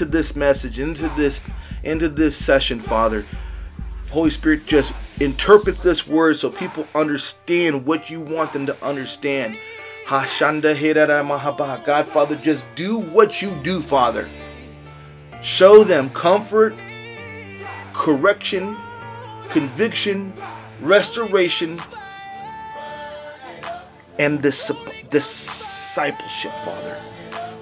[0.00, 1.40] into this message, into this,
[1.82, 3.24] into this session, Father.
[4.12, 9.58] Holy Spirit, just interpret this word so people understand what you want them to understand.
[10.06, 11.84] Hashanda Hirara Mahaba.
[11.84, 14.28] God, Father, just do what you do, Father.
[15.42, 16.76] Show them comfort,
[17.92, 18.76] correction,
[19.48, 20.32] conviction,
[20.80, 21.76] restoration,
[24.20, 24.70] and dis-
[25.10, 27.02] discipleship, Father.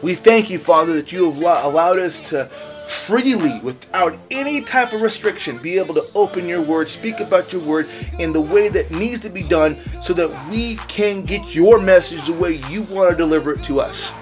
[0.02, 2.46] We thank you, Father, that you have allowed us to
[2.86, 7.62] freely, without any type of restriction, be able to open your word, speak about your
[7.62, 7.88] word
[8.18, 12.24] in the way that needs to be done so that we can get your message
[12.26, 14.12] the way you want to deliver it to us.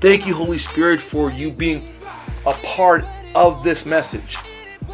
[0.00, 1.86] Thank you, Holy Spirit, for you being
[2.46, 3.04] a part
[3.34, 4.36] of this message,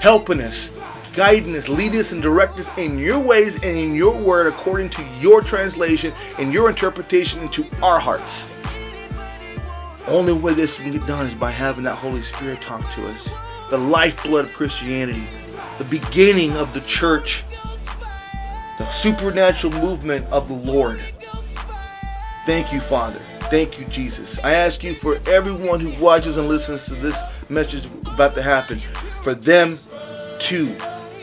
[0.01, 0.71] helping us,
[1.15, 4.91] guiding us, leading us, and direct us in your ways and in your word according
[4.91, 8.47] to your translation and your interpretation into our hearts.
[10.09, 13.29] Only way this can get done is by having that Holy Spirit talk to us.
[13.71, 15.25] The lifeblood of Christianity,
[15.79, 17.43] the beginning of the church,
[18.79, 21.03] the supernatural movement of the Lord.
[22.45, 23.21] Thank you, Father.
[23.51, 24.39] Thank you, Jesus.
[24.45, 27.19] I ask you for everyone who watches and listens to this
[27.49, 28.79] message about to happen,
[29.23, 29.77] for them
[30.41, 30.77] to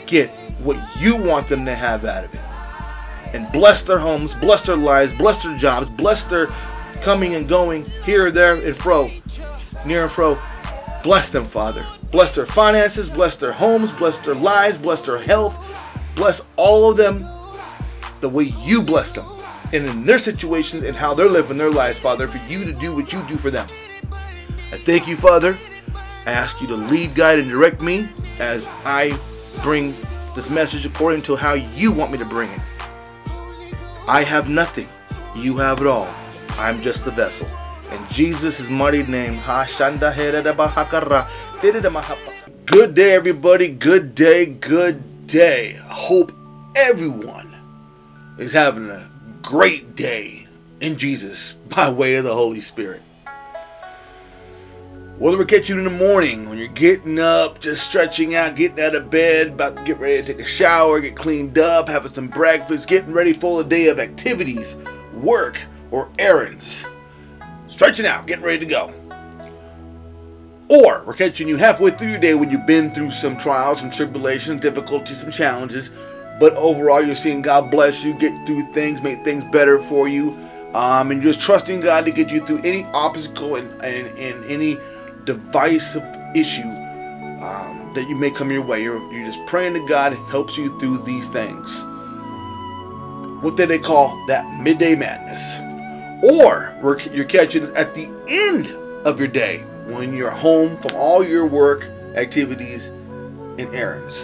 [0.07, 0.29] get
[0.59, 2.39] what you want them to have out of it.
[3.33, 6.47] And bless their homes, bless their lives, bless their jobs, bless their
[7.03, 9.09] coming and going here, there, and fro,
[9.85, 10.37] near and fro.
[11.03, 11.85] Bless them, Father.
[12.11, 15.59] Bless their finances, bless their homes, bless their lives, bless their health.
[16.15, 17.19] Bless all of them
[18.21, 19.25] the way you bless them
[19.73, 22.95] and in their situations and how they're living their lives, Father, for you to do
[22.95, 23.67] what you do for them.
[24.71, 25.57] I thank you, Father.
[26.25, 28.07] I ask you to lead, guide, and direct me
[28.39, 29.17] as I
[29.61, 29.93] bring
[30.35, 32.61] this message according to how you want me to bring it.
[34.07, 34.87] I have nothing.
[35.35, 36.13] You have it all.
[36.57, 37.47] I'm just the vessel.
[37.91, 39.33] In Jesus' is mighty name.
[42.65, 43.67] Good day, everybody.
[43.69, 44.45] Good day.
[44.45, 45.77] Good day.
[45.77, 46.31] I hope
[46.75, 47.53] everyone
[48.37, 49.09] is having a
[49.41, 50.47] great day
[50.79, 53.01] in Jesus by way of the Holy Spirit.
[55.17, 58.83] Whether we catch you in the morning when you're getting up, just stretching out, getting
[58.83, 62.13] out of bed, about to get ready to take a shower, get cleaned up, having
[62.13, 64.75] some breakfast, getting ready for a day of activities,
[65.13, 65.59] work,
[65.93, 66.85] or errands.
[67.67, 68.91] Stretching out, getting ready to go.
[70.67, 73.93] Or we're catching you halfway through your day when you've been through some trials and
[73.93, 75.91] tribulations, difficulties, some challenges,
[76.39, 80.31] but overall you're seeing God bless you, get through things, make things better for you,
[80.73, 84.79] um, and just trusting God to get you through any obstacle and, and, and any
[85.25, 86.03] divisive
[86.35, 86.67] issue
[87.43, 88.81] um, that you may come your way.
[88.81, 91.83] You're, you're just praying to God helps you through these things.
[93.43, 95.59] What they call that midday madness.
[96.23, 98.67] Or we're, you're catching us at the end
[99.05, 101.83] of your day when you're home from all your work,
[102.15, 104.21] activities, and errands.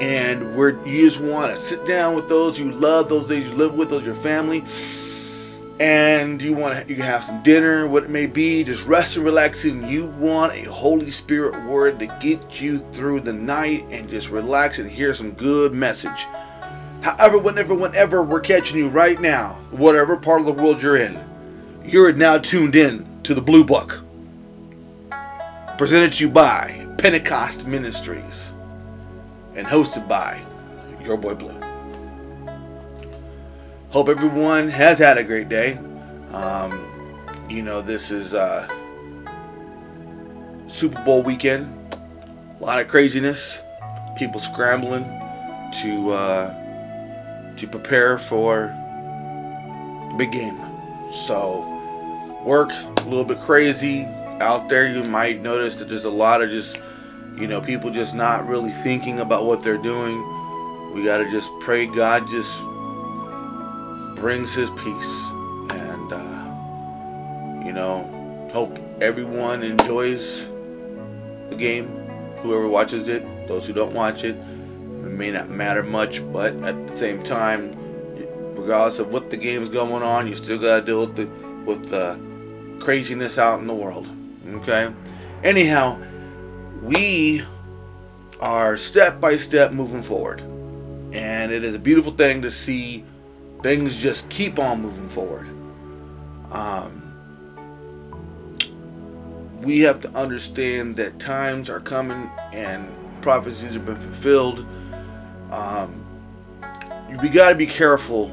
[0.00, 3.50] And where you just want to sit down with those you love, those that you
[3.50, 4.64] live with, those your family,
[5.80, 9.16] and you want to you can have some dinner, what it may be, just rest
[9.16, 9.88] and relaxing.
[9.88, 14.78] You want a Holy Spirit word to get you through the night and just relax
[14.78, 16.26] and hear some good message.
[17.02, 21.18] However, whenever, whenever we're catching you right now, whatever part of the world you're in,
[21.84, 24.00] you're now tuned in to the Blue Book.
[25.78, 28.52] Presented to you by Pentecost Ministries
[29.56, 30.42] and hosted by
[31.02, 31.58] your boy Blue.
[33.88, 35.78] Hope everyone has had a great day.
[36.32, 36.86] Um,
[37.48, 38.68] you know, this is uh,
[40.68, 41.74] Super Bowl weekend.
[42.60, 43.58] A lot of craziness.
[44.18, 45.04] People scrambling
[45.82, 46.59] to uh,
[47.60, 48.74] to prepare for
[50.08, 50.58] the big game.
[51.12, 51.60] So
[52.42, 54.04] work a little bit crazy
[54.40, 54.86] out there.
[54.86, 56.80] You might notice that there's a lot of just
[57.36, 60.16] you know people just not really thinking about what they're doing.
[60.94, 62.58] We got to just pray God just
[64.16, 65.30] brings His peace
[65.70, 70.48] and uh, you know hope everyone enjoys
[71.50, 71.88] the game.
[72.42, 74.34] Whoever watches it, those who don't watch it,
[75.04, 77.74] it may not matter much, but at the same time,
[78.54, 81.26] regardless of what the game's going on, you still gotta deal with the
[81.64, 82.18] with the
[82.80, 84.08] craziness out in the world.
[84.56, 84.92] Okay.
[85.42, 86.00] Anyhow,
[86.82, 87.42] we
[88.40, 90.40] are step by step moving forward,
[91.12, 93.04] and it is a beautiful thing to see
[93.62, 95.46] things just keep on moving forward.
[96.50, 97.00] Um,
[99.62, 104.66] we have to understand that times are coming and prophecies have been fulfilled.
[105.50, 106.04] Um,
[107.20, 108.30] we got to be careful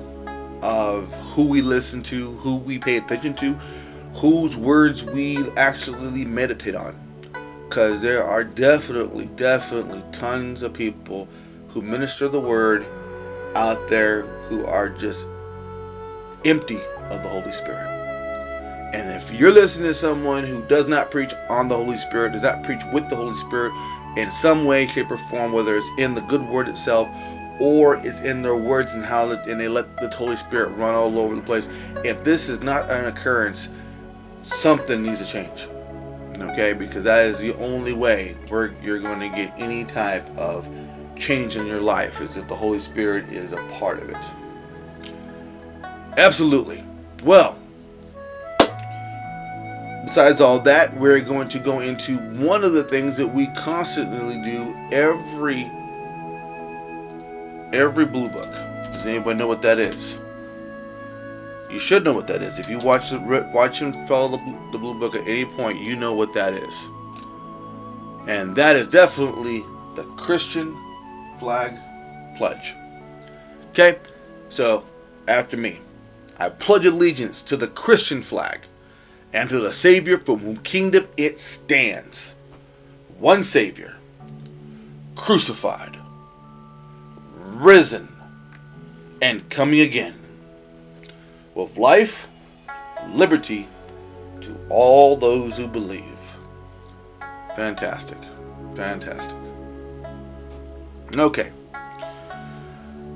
[0.61, 3.53] of who we listen to, who we pay attention to,
[4.15, 6.95] whose words we actually meditate on.
[7.67, 11.27] Because there are definitely, definitely tons of people
[11.69, 12.85] who minister the word
[13.55, 15.27] out there who are just
[16.45, 16.79] empty
[17.09, 17.87] of the Holy Spirit.
[18.93, 22.41] And if you're listening to someone who does not preach on the Holy Spirit, does
[22.41, 23.73] not preach with the Holy Spirit
[24.17, 27.07] in some way, shape, or form, whether it's in the good word itself
[27.59, 31.19] or it's in their words and how and they let the Holy Spirit run all
[31.19, 31.69] over the place.
[32.03, 33.69] If this is not an occurrence,
[34.43, 35.67] something needs to change.
[36.39, 40.67] Okay, because that is the only way where you're going to get any type of
[41.15, 45.11] change in your life is if the Holy Spirit is a part of it.
[46.15, 46.83] Absolutely.
[47.23, 47.57] Well,
[50.07, 54.41] besides all that, we're going to go into one of the things that we constantly
[54.41, 55.69] do every
[57.73, 58.49] every blue book.
[58.93, 60.17] Does anybody know what that is?
[61.69, 62.57] You should know what that is.
[62.57, 63.19] If you watch the
[63.53, 66.73] watch and follow the, the blue book at any point, you know what that is.
[68.27, 69.59] And that is definitely
[69.95, 70.75] the Christian
[71.37, 71.73] flag
[72.37, 72.73] pledge.
[73.71, 73.99] Okay?
[74.49, 74.85] So,
[75.27, 75.81] after me,
[76.39, 78.61] I pledge allegiance to the Christian flag
[79.37, 82.33] and to the Savior from whom kingdom it stands.
[83.19, 83.95] One Savior,
[85.15, 85.95] crucified,
[87.35, 88.07] risen,
[89.21, 90.15] and coming again,
[91.53, 92.25] with life,
[93.09, 93.67] liberty
[94.41, 96.03] to all those who believe.
[97.55, 98.17] Fantastic.
[98.73, 99.37] Fantastic.
[101.15, 101.51] Okay.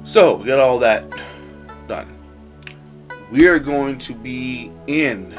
[0.04, 1.04] So, we got all that
[1.88, 2.14] done.
[3.32, 5.36] We are going to be in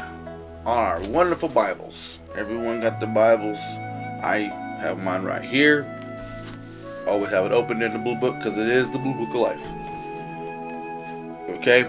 [0.67, 2.19] our wonderful Bibles.
[2.37, 3.59] Everyone got the Bibles.
[4.23, 4.51] I
[4.81, 5.85] have mine right here.
[7.07, 9.41] Always have it open in the blue book because it is the blue book of
[9.41, 9.61] life.
[11.59, 11.81] Okay?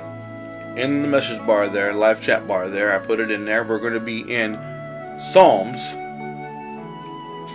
[0.75, 3.63] In the message bar there, live chat bar there, I put it in there.
[3.63, 4.55] We're going to be in
[5.19, 5.79] Psalms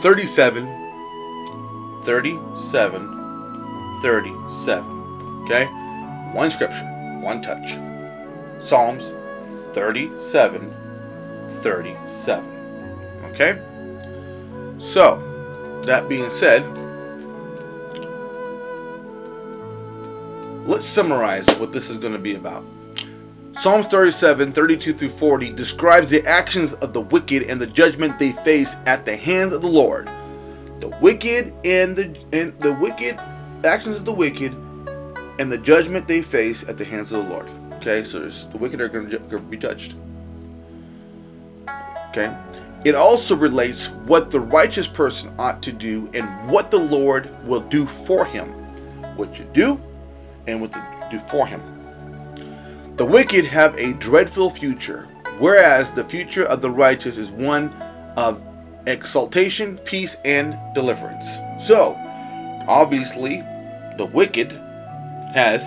[0.03, 0.67] 37,
[2.05, 4.85] 37, 37.
[5.45, 5.65] Okay?
[6.33, 6.87] One scripture,
[7.21, 7.77] one touch.
[8.65, 9.13] Psalms
[9.73, 10.73] 37,
[11.63, 12.45] 37.
[13.33, 13.61] Okay?
[14.79, 15.23] So,
[15.85, 16.65] that being said,
[20.67, 22.65] let's summarize what this is going to be about.
[23.55, 28.31] Psalms 37, 32 through 40 describes the actions of the wicked and the judgment they
[28.31, 30.09] face at the hands of the Lord.
[30.79, 33.19] The wicked and the and the wicked
[33.65, 34.53] actions of the wicked
[35.41, 37.51] and the judgment they face at the hands of the Lord.
[37.79, 39.97] Okay, so the wicked are going to be judged.
[42.11, 42.35] Okay,
[42.85, 47.61] it also relates what the righteous person ought to do and what the Lord will
[47.61, 48.49] do for him.
[49.17, 49.81] What you do
[50.47, 51.61] and what to do for him.
[52.97, 57.69] The wicked have a dreadful future, whereas the future of the righteous is one
[58.17, 58.43] of
[58.87, 61.27] exaltation, peace, and deliverance.
[61.67, 61.95] So,
[62.67, 63.43] obviously,
[63.99, 64.53] the wicked
[65.35, 65.63] has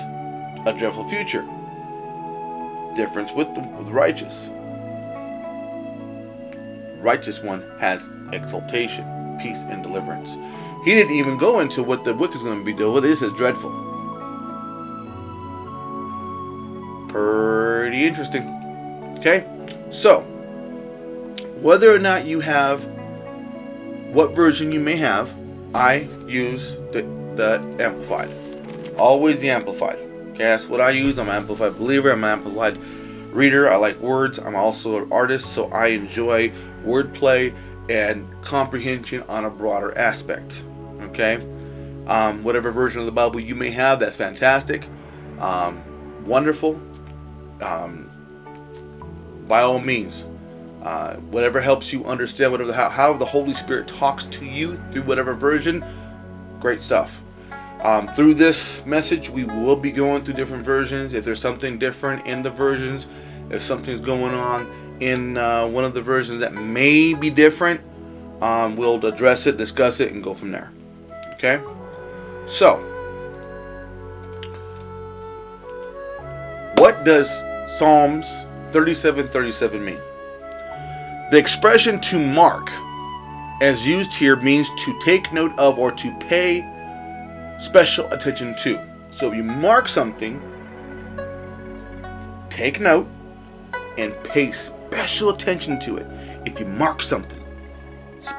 [0.65, 1.43] a dreadful future.
[2.95, 4.50] Difference with the, with the righteous.
[7.01, 10.31] Righteous one has exaltation, peace, and deliverance.
[10.86, 13.03] He didn't even go into what the wicked is going to be doing.
[13.03, 13.72] This is dreadful.
[17.10, 18.48] Pretty interesting.
[19.17, 19.46] Okay?
[19.91, 20.22] So,
[21.62, 22.84] whether or not you have
[24.13, 25.34] what version you may have,
[25.74, 27.03] I use the,
[27.36, 28.29] the Amplified.
[28.98, 29.98] Always the Amplified.
[30.31, 31.17] Okay, that's what I use.
[31.17, 32.12] I'm an Amplified believer.
[32.12, 32.77] I'm an Amplified
[33.31, 33.70] reader.
[33.70, 34.39] I like words.
[34.39, 36.51] I'm also an artist, so I enjoy
[36.83, 37.53] wordplay
[37.89, 40.63] and comprehension on a broader aspect.
[41.01, 41.35] Okay?
[42.07, 44.88] Um, whatever version of the Bible you may have, that's fantastic.
[45.39, 45.81] Um,
[46.25, 46.79] wonderful.
[47.61, 48.09] Um,
[49.47, 50.23] by all means,
[50.83, 54.77] uh, whatever helps you understand whatever the, how, how the Holy Spirit talks to you
[54.91, 55.83] through whatever version,
[56.59, 57.21] great stuff.
[57.83, 61.13] Um, through this message, we will be going through different versions.
[61.13, 63.07] If there's something different in the versions,
[63.50, 64.71] if something's going on
[65.01, 67.81] in uh, one of the versions that may be different,
[68.41, 70.72] um, we'll address it, discuss it, and go from there.
[71.34, 71.62] Okay?
[72.48, 72.77] So,
[76.77, 77.29] what does
[77.77, 80.00] Psalms 37:37 mean?
[81.31, 82.72] The expression to mark,
[83.62, 86.62] as used here, means to take note of or to pay
[87.60, 88.79] special attention to.
[89.12, 90.41] So if you mark something,
[92.50, 93.08] take note
[93.98, 94.51] and pay
[94.91, 96.05] special attention to it.
[96.45, 97.41] If you mark something,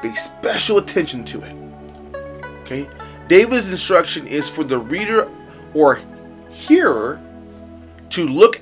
[0.03, 1.55] pay special attention to it.
[2.61, 2.87] Okay?
[3.27, 5.31] David's instruction is for the reader
[5.73, 5.99] or
[6.51, 7.19] hearer
[8.11, 8.61] to look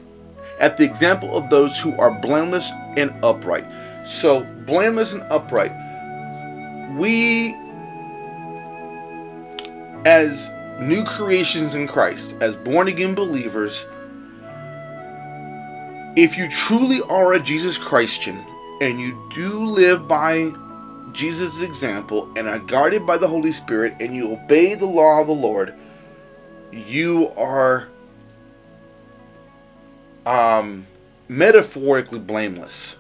[0.62, 3.66] at the example of those who are blameless and upright.
[4.06, 5.72] So, blameless and upright.
[6.98, 7.54] We,
[10.06, 13.86] as new creations in Christ, as born again believers,
[16.16, 18.44] if you truly are a Jesus Christian
[18.82, 20.52] and you do live by
[21.14, 25.28] Jesus' example and are guarded by the Holy Spirit and you obey the law of
[25.28, 25.74] the Lord,
[26.72, 27.88] you are
[30.26, 30.86] um,
[31.28, 32.98] metaphorically blameless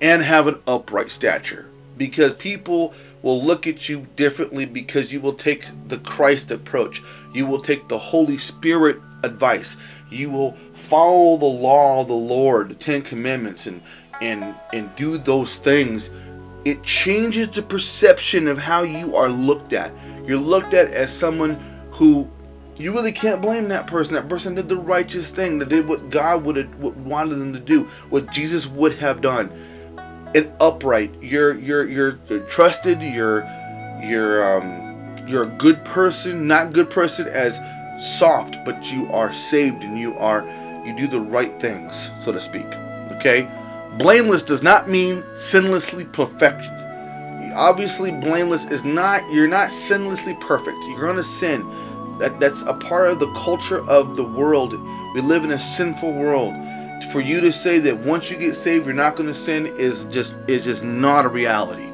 [0.00, 5.32] and have an upright stature because people will look at you differently because you will
[5.34, 7.02] take the Christ approach.
[7.34, 9.76] You will take the Holy Spirit advice.
[10.08, 10.56] You will
[10.88, 13.82] follow the law of the Lord, the Ten Commandments, and
[14.20, 16.10] and and do those things.
[16.64, 19.92] It changes the perception of how you are looked at.
[20.24, 21.54] You're looked at as someone
[21.92, 22.28] who
[22.76, 24.14] you really can't blame that person.
[24.14, 25.58] That person did the righteous thing.
[25.58, 27.84] That did what God would have wanted them to do.
[28.08, 29.50] What Jesus would have done.
[30.34, 31.12] And upright.
[31.20, 33.00] You're you're you're, you're trusted.
[33.02, 33.42] You're
[34.02, 36.46] you're um you're a good person.
[36.46, 37.58] Not good person as
[38.18, 40.42] soft, but you are saved and you are
[40.88, 42.66] you do the right things, so to speak.
[43.16, 43.48] Okay.
[43.98, 46.66] Blameless does not mean sinlessly perfect.
[47.54, 49.22] Obviously, blameless is not.
[49.32, 50.78] You're not sinlessly perfect.
[50.88, 51.62] You're gonna sin
[52.18, 54.72] that that's a part of the culture of the world.
[55.14, 56.54] We live in a sinful world.
[57.12, 60.04] For you to say that once you get saved you're not going to sin is
[60.06, 61.88] just is just not a reality.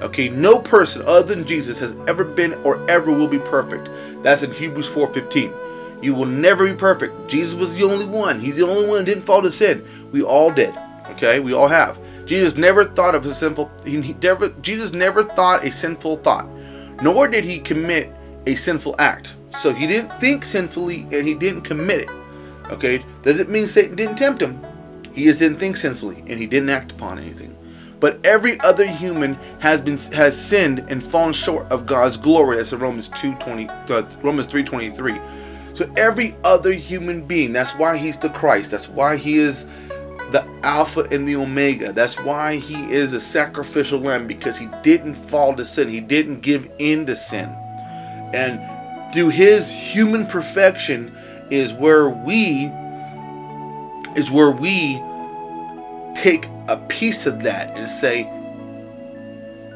[0.00, 3.90] Okay, no person other than Jesus has ever been or ever will be perfect.
[4.22, 5.52] That's in Hebrews 4:15.
[6.02, 7.28] You will never be perfect.
[7.28, 8.40] Jesus was the only one.
[8.40, 9.86] He's the only one who didn't fall to sin.
[10.12, 10.76] We all did.
[11.10, 11.98] Okay, we all have.
[12.26, 13.70] Jesus never thought of a sinful.
[13.84, 14.48] He never.
[14.60, 16.46] Jesus never thought a sinful thought,
[17.00, 18.12] nor did he commit
[18.46, 19.36] a sinful act.
[19.60, 22.10] So he didn't think sinfully and he didn't commit it.
[22.70, 23.04] Okay?
[23.22, 24.64] Does it mean Satan didn't tempt him?
[25.12, 27.56] He just didn't think sinfully and he didn't act upon anything.
[27.98, 32.58] But every other human has been has sinned and fallen short of God's glory.
[32.58, 35.20] That's in Romans 2:20 uh, Romans 3:23.
[35.76, 38.70] So every other human being, that's why he's the Christ.
[38.70, 39.66] That's why he is
[40.32, 41.92] the Alpha and the Omega.
[41.92, 45.90] That's why he is a sacrificial lamb because he didn't fall to sin.
[45.90, 47.50] He didn't give in to sin.
[48.32, 48.58] And
[49.12, 51.14] through his human perfection
[51.50, 52.72] is where we
[54.16, 54.94] is where we
[56.14, 58.24] take a piece of that and say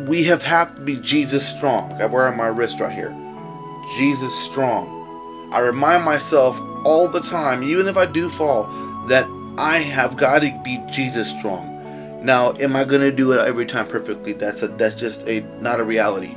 [0.07, 1.93] we have have to be Jesus strong.
[2.01, 3.15] I wear on my wrist right here.
[3.99, 5.00] Jesus strong.
[5.53, 8.65] I remind myself all the time, even if I do fall,
[9.07, 9.27] that
[9.59, 11.67] I have got to be Jesus strong.
[12.25, 14.33] Now, am I going to do it every time perfectly?
[14.33, 16.37] That's a that's just a not a reality.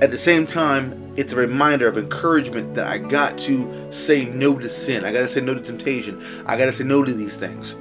[0.00, 4.58] At the same time, it's a reminder of encouragement that I got to say no
[4.58, 5.04] to sin.
[5.04, 6.24] I got to say no to temptation.
[6.46, 7.76] I got to say no to these things.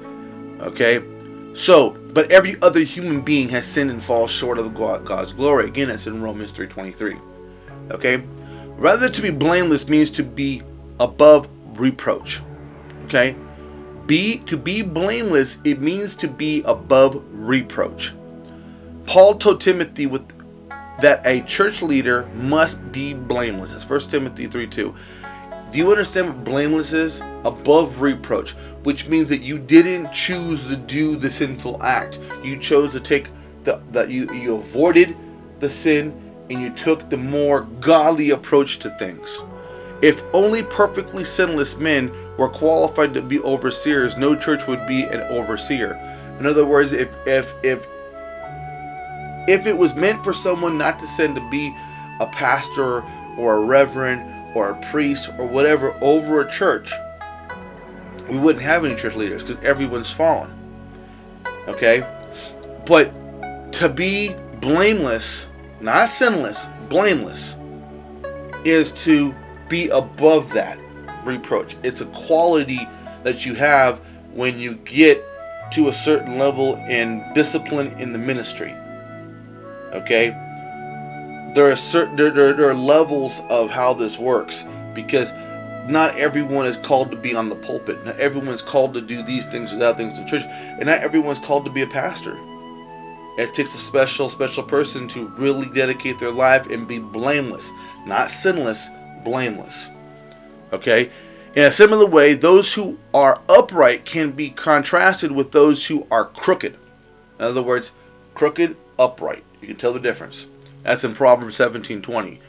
[0.59, 1.01] Okay?
[1.53, 5.67] So, but every other human being has sinned and falls short of God's glory.
[5.67, 7.19] Again, that's in Romans 3:23.
[7.91, 8.23] Okay?
[8.79, 10.61] Rather to be blameless means to be
[11.01, 12.39] above reproach.
[13.05, 13.35] Okay?
[14.05, 18.13] Be to be blameless, it means to be above reproach.
[19.05, 20.25] Paul told Timothy with
[21.01, 23.73] that a church leader must be blameless.
[23.73, 24.95] It's 1 Timothy 3 2.
[25.71, 27.19] Do you understand what blameless is?
[27.43, 28.51] Above reproach,
[28.83, 32.17] which means that you didn't choose to do the sinful act.
[32.43, 33.27] You chose to take
[33.65, 35.17] the that you you avoided
[35.59, 39.41] the sin and you took the more godly approach to things.
[40.01, 45.21] If only perfectly sinless men were qualified to be overseers, no church would be an
[45.21, 45.93] overseer.
[46.39, 47.85] In other words, if if if
[49.47, 51.75] if it was meant for someone not to send to be
[52.19, 53.03] a pastor
[53.37, 56.93] or a reverend or a priest or whatever over a church,
[58.29, 60.51] we wouldn't have any church leaders because everyone's fallen.
[61.67, 62.07] Okay?
[62.85, 63.11] But
[63.73, 65.47] to be blameless,
[65.81, 67.55] not sinless, blameless,
[68.65, 69.33] is to
[69.67, 70.77] be above that
[71.23, 71.75] reproach.
[71.83, 72.87] It's a quality
[73.23, 73.99] that you have
[74.33, 75.23] when you get
[75.71, 78.73] to a certain level in discipline in the ministry.
[79.93, 80.29] Okay?
[81.55, 85.31] There are certain there, there, there are levels of how this works because
[85.87, 88.03] not everyone is called to be on the pulpit.
[88.05, 90.43] Not everyone's called to do these things without things in church.
[90.45, 92.37] And not everyone's called to be a pastor.
[93.37, 97.71] It takes a special, special person to really dedicate their life and be blameless.
[98.05, 98.89] Not sinless,
[99.23, 99.87] blameless.
[100.73, 101.09] Okay?
[101.55, 106.25] In a similar way, those who are upright can be contrasted with those who are
[106.25, 106.75] crooked.
[107.39, 107.91] In other words,
[108.35, 109.43] crooked, upright.
[109.61, 110.47] You can tell the difference.
[110.83, 112.39] That's in Proverbs 17:20.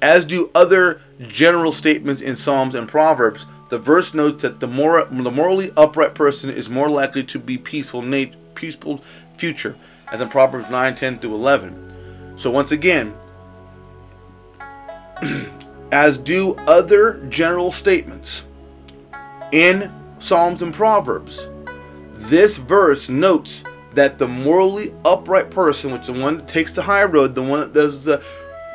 [0.00, 5.04] As do other general statements in Psalms and Proverbs, the verse notes that the more
[5.04, 8.04] the morally upright person is more likely to be peaceful
[8.54, 9.02] peaceful
[9.36, 9.76] future,
[10.12, 12.36] as in Proverbs 9:10 through 11.
[12.36, 13.14] So once again,
[15.92, 18.44] as do other general statements
[19.52, 21.48] in Psalms and Proverbs.
[22.14, 26.82] This verse notes that the morally upright person, which is the one that takes the
[26.82, 28.22] high road, the one that does the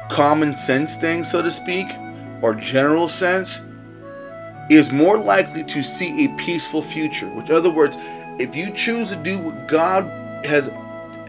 [0.10, 1.88] common sense thing, so to speak,
[2.42, 3.62] or general sense,
[4.70, 7.28] is more likely to see a peaceful future.
[7.28, 7.98] Which, in other words,
[8.40, 10.04] if you choose to do what God
[10.46, 10.70] has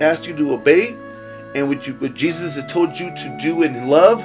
[0.01, 0.97] asked you to obey,
[1.55, 4.21] and what, you, what Jesus has told you to do in love,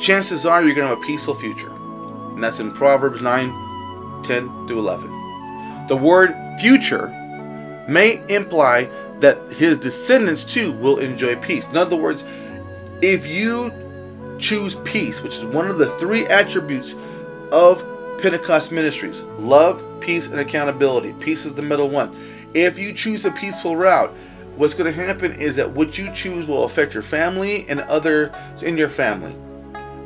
[0.00, 1.70] chances are you're going to have a peaceful future.
[1.70, 5.86] And that's in Proverbs 9 10 through 11.
[5.88, 7.08] The word future
[7.88, 8.88] may imply
[9.20, 11.68] that his descendants too will enjoy peace.
[11.68, 12.24] In other words,
[13.00, 13.72] if you
[14.38, 16.94] choose peace, which is one of the three attributes
[17.50, 17.84] of
[18.18, 21.12] Pentecost ministries love, peace, and accountability.
[21.14, 22.14] Peace is the middle one.
[22.54, 24.12] If you choose a peaceful route,
[24.58, 28.30] what's going to happen is that what you choose will affect your family and others
[28.62, 29.34] in your family.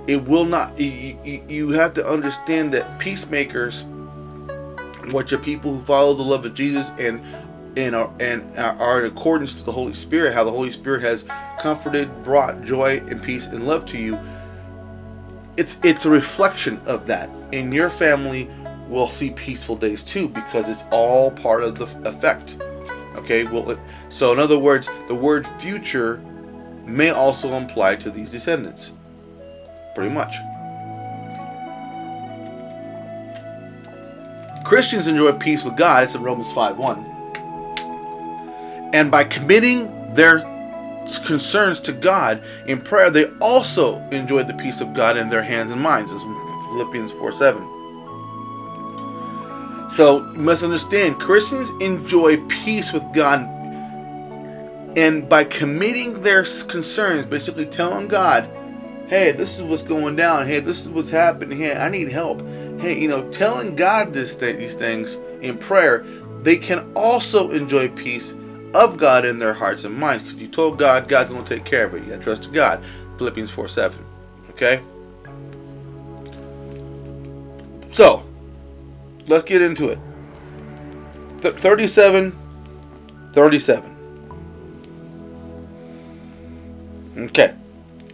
[0.06, 1.16] It will not, you,
[1.48, 3.84] you, have to understand that peacemakers,
[5.10, 7.20] which are people who follow the love of Jesus and
[7.74, 11.24] and are, and are in accordance to the Holy Spirit, how the Holy Spirit has
[11.58, 14.18] comforted, brought joy and peace and love to you.
[15.56, 17.30] It's it's a reflection of that.
[17.52, 18.50] And your family
[18.88, 22.56] will see peaceful days too, because it's all part of the effect.
[23.16, 26.22] Okay, well, so in other words, the word future
[26.84, 28.92] may also apply to these descendants.
[29.94, 30.34] Pretty much.
[34.64, 36.04] Christians enjoy peace with God.
[36.04, 37.12] It's in Romans 5 1
[38.92, 40.40] and by committing their
[41.24, 45.72] concerns to God in prayer, they also enjoy the peace of God in their hands
[45.72, 47.71] and minds, as Philippians 4 7.
[49.94, 53.40] So you must understand Christians enjoy peace with God.
[54.96, 58.48] And by committing their concerns, basically telling God,
[59.08, 60.46] hey, this is what's going down.
[60.46, 61.58] Hey, this is what's happening.
[61.58, 62.40] Hey, I need help.
[62.80, 66.04] Hey, you know, telling God this th- these things in prayer,
[66.42, 68.34] they can also enjoy peace
[68.74, 70.24] of God in their hearts and minds.
[70.24, 72.02] Because you told God, God's going to take care of it.
[72.02, 72.82] You got to trust God.
[73.18, 74.04] Philippians 4 7.
[74.50, 74.80] Okay?
[77.90, 78.24] So,
[79.26, 79.98] let's get into it.
[81.40, 82.32] Th- 37
[83.32, 83.92] 37.
[87.16, 87.54] Okay.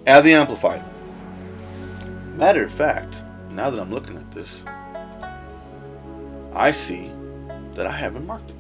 [0.06, 0.82] Add the Amplified.
[2.36, 4.62] Matter of fact, now that I'm looking at this,
[6.54, 7.10] I see
[7.74, 8.56] that I haven't marked it.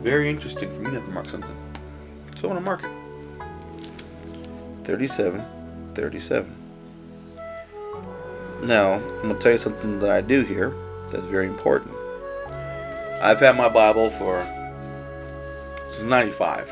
[0.00, 1.56] Very interesting for me to mark something.
[2.36, 2.90] So I want to mark it.
[4.84, 5.44] 37,
[5.94, 6.59] 37.
[8.62, 10.74] Now, I'm going to tell you something that I do here
[11.10, 11.94] that's very important.
[13.22, 14.46] I've had my Bible for
[15.90, 16.68] since 95,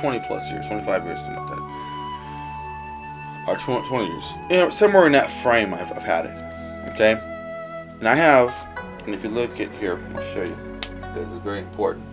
[0.00, 1.62] 20 plus years, 25 years, something like that.
[3.48, 4.32] Or 20, 20 years.
[4.50, 6.92] You know, somewhere in that frame I've, I've had it.
[6.94, 7.12] Okay?
[7.98, 8.54] And I have,
[9.06, 10.56] and if you look at here, I'll show you.
[11.14, 12.04] This is very important.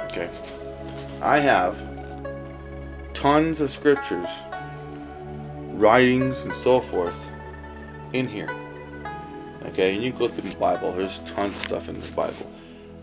[0.00, 0.28] Okay.
[1.20, 1.76] I have
[3.14, 4.28] tons of scriptures,
[5.70, 7.16] writings, and so forth
[8.12, 8.50] in here.
[9.66, 12.50] Okay, and you go through the Bible, there's tons of stuff in the Bible.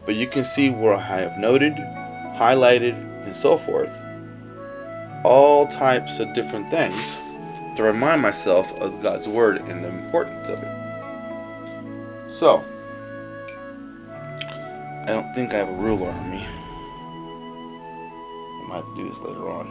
[0.05, 2.93] But you can see where I have noted, highlighted,
[3.25, 3.89] and so forth
[5.23, 6.95] all types of different things
[7.75, 12.31] to remind myself of God's Word and the importance of it.
[12.31, 12.63] So,
[15.03, 16.45] I don't think I have a ruler on me.
[18.57, 19.67] I might do this later on.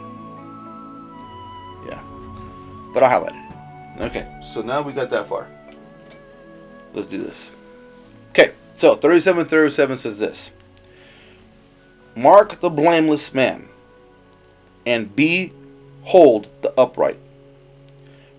[1.87, 2.01] Yeah.
[2.93, 3.48] But I'll highlight it.
[3.99, 5.47] Okay, so now we got that far.
[6.93, 7.51] Let's do this.
[8.29, 10.51] Okay, so 37 37 says this
[12.15, 13.67] Mark the blameless man,
[14.85, 17.17] and behold the upright,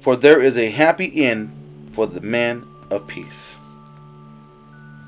[0.01, 1.53] for there is a happy end
[1.93, 3.57] for the man of peace.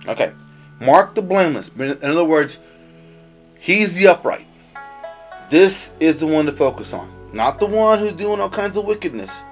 [0.06, 0.32] Okay,
[0.80, 1.70] mark the blameless.
[1.78, 2.60] In other words,
[3.58, 4.46] he's the upright.
[5.48, 8.84] This is the one to focus on, not the one who's doing all kinds of
[8.84, 9.42] wickedness.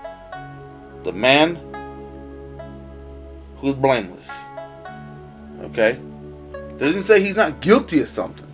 [1.05, 1.59] The man
[3.59, 4.31] who's blameless.
[5.63, 5.99] Okay?
[6.79, 8.47] Doesn't say he's not guilty of something.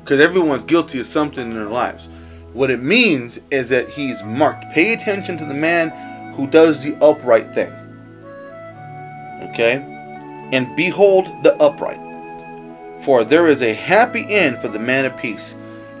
[0.00, 2.08] Because everyone's guilty of something in their lives.
[2.52, 4.64] What it means is that he's marked.
[4.72, 5.90] Pay attention to the man
[6.34, 7.70] who does the upright thing.
[9.50, 9.76] Okay?
[10.52, 12.00] And behold the upright.
[13.04, 15.54] For there is a happy end for the man of peace.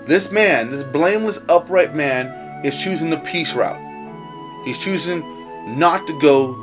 [0.06, 3.89] This man, this blameless, upright man, is choosing the peace route.
[4.64, 6.54] He's choosing not to go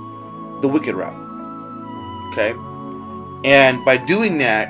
[0.61, 1.15] the wicked route.
[2.31, 2.55] Okay?
[3.43, 4.69] And by doing that,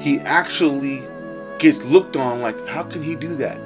[0.00, 1.02] he actually
[1.58, 3.60] gets looked on like, how can he do that?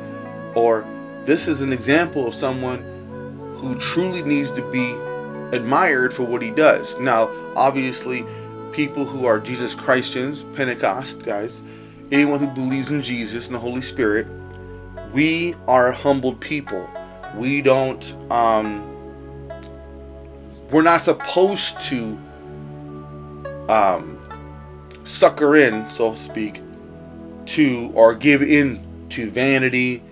[0.54, 0.84] Or
[1.24, 2.82] this is an example of someone
[3.56, 4.92] who truly needs to be
[5.56, 6.98] admired for what he does.
[6.98, 8.24] Now, obviously,
[8.72, 11.62] people who are Jesus Christians, Pentecost guys,
[12.10, 14.26] anyone who believes in Jesus and the Holy Spirit,
[15.12, 16.88] we are humbled people.
[17.36, 18.90] We don't, um,
[20.70, 22.18] we're not supposed to
[23.68, 24.18] um,
[25.04, 26.60] sucker in, so to speak,
[27.46, 30.02] to or give in to vanity,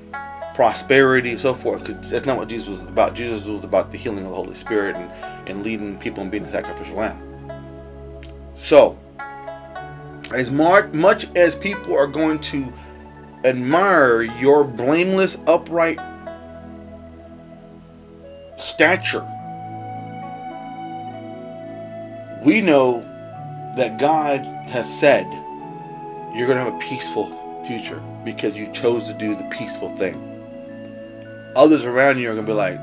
[0.55, 1.85] prosperity, so forth.
[1.85, 3.15] Cause that's not what Jesus was about.
[3.15, 5.11] Jesus was about the healing of the Holy Spirit and,
[5.49, 7.21] and leading people and being a sacrificial lamb.
[8.55, 8.99] So,
[10.33, 12.73] as much as people are going to
[13.45, 15.99] admire your blameless, upright
[18.63, 19.27] stature,
[22.45, 23.05] we know
[23.77, 25.27] that God has said
[26.35, 27.31] you're going to have a peaceful
[27.67, 30.29] future because you chose to do the peaceful thing.
[31.55, 32.79] Others around you are going to be like,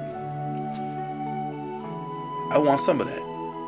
[2.52, 3.22] I want some of that.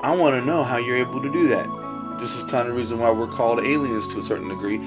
[0.03, 1.67] I want to know how you're able to do that.
[2.19, 4.79] This is kind of the reason why we're called aliens to a certain degree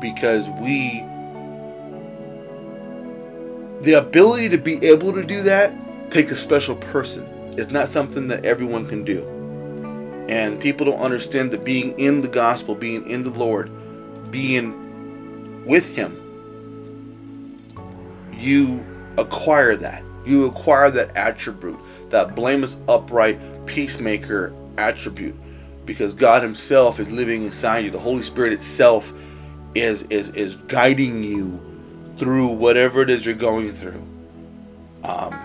[0.00, 1.04] because we
[3.82, 5.72] the ability to be able to do that
[6.12, 7.26] takes a special person.
[7.58, 9.26] It's not something that everyone can do.
[10.28, 13.70] And people don't understand that being in the gospel, being in the Lord,
[14.30, 16.18] being with Him,
[18.32, 18.84] you
[19.18, 20.02] acquire that.
[20.24, 21.78] You acquire that attribute,
[22.10, 25.34] that blameless, upright, peacemaker attribute,
[25.84, 27.90] because God Himself is living inside you.
[27.90, 29.12] The Holy Spirit itself
[29.74, 31.60] is is is guiding you
[32.18, 34.02] through whatever it is you're going through.
[35.02, 35.36] Um,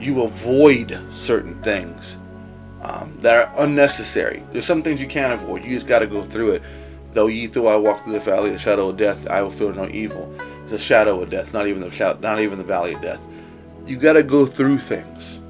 [0.00, 2.16] you avoid certain things
[2.82, 4.42] um, that are unnecessary.
[4.52, 5.64] There's some things you can't avoid.
[5.64, 6.62] You just got to go through it.
[7.12, 9.50] Though ye though I walk through the valley of the shadow of death, I will
[9.50, 10.32] fear no evil.
[10.64, 13.20] It's a shadow of death, not even the shadow, not even the valley of death.
[13.84, 15.40] You got to go through things.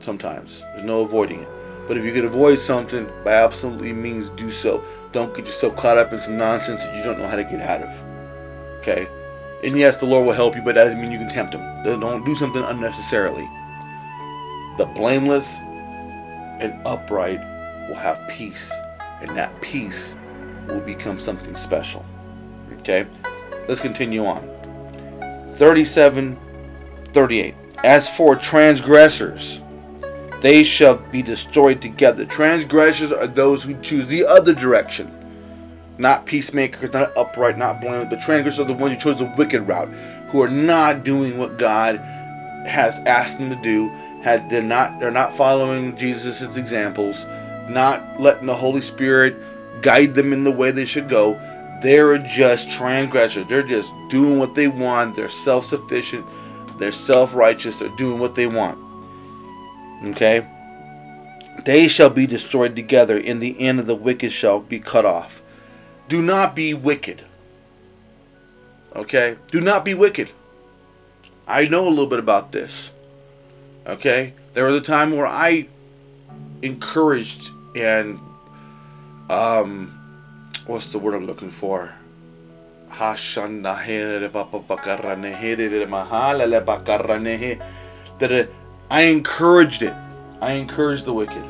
[0.00, 1.48] Sometimes there's no avoiding it.
[1.86, 4.82] But if you can avoid something, by absolutely means do so.
[5.12, 7.60] Don't get yourself caught up in some nonsense that you don't know how to get
[7.60, 7.90] out of.
[8.80, 9.06] Okay?
[9.62, 12.00] And yes, the Lord will help you, but that doesn't mean you can tempt Him.
[12.00, 13.46] Don't do something unnecessarily.
[14.76, 15.56] The blameless
[16.60, 17.40] and upright
[17.88, 18.72] will have peace,
[19.20, 20.14] and that peace
[20.66, 22.04] will become something special.
[22.80, 23.06] Okay?
[23.68, 24.48] Let's continue on.
[25.54, 26.38] 37
[27.12, 27.54] 38.
[27.82, 29.60] As for transgressors,
[30.40, 32.24] they shall be destroyed together.
[32.24, 35.12] Transgressors are those who choose the other direction.
[35.98, 39.62] Not peacemakers, not upright, not blameless, but transgressors are the ones who chose the wicked
[39.62, 39.88] route,
[40.28, 41.96] who are not doing what God
[42.66, 43.90] has asked them to do.
[44.22, 47.24] Had they're not they're not following Jesus' examples,
[47.68, 49.36] not letting the Holy Spirit
[49.82, 51.40] guide them in the way they should go.
[51.82, 53.46] They're just transgressors.
[53.48, 55.16] They're just doing what they want.
[55.16, 56.26] They're self-sufficient.
[56.78, 57.78] They're self-righteous.
[57.78, 58.78] They're doing what they want.
[60.08, 60.46] Okay?
[61.64, 63.16] They shall be destroyed together.
[63.16, 65.40] In the end of the wicked shall be cut off.
[66.08, 67.22] Do not be wicked.
[68.94, 69.36] Okay?
[69.50, 70.28] Do not be wicked.
[71.46, 72.90] I know a little bit about this.
[73.86, 74.34] Okay?
[74.54, 75.66] There was a time where I
[76.62, 78.18] encouraged and
[79.30, 79.96] um
[80.66, 81.92] what's the word I'm looking for?
[88.18, 88.30] That
[88.90, 89.94] I encouraged it.
[90.40, 91.44] I encouraged the wicked.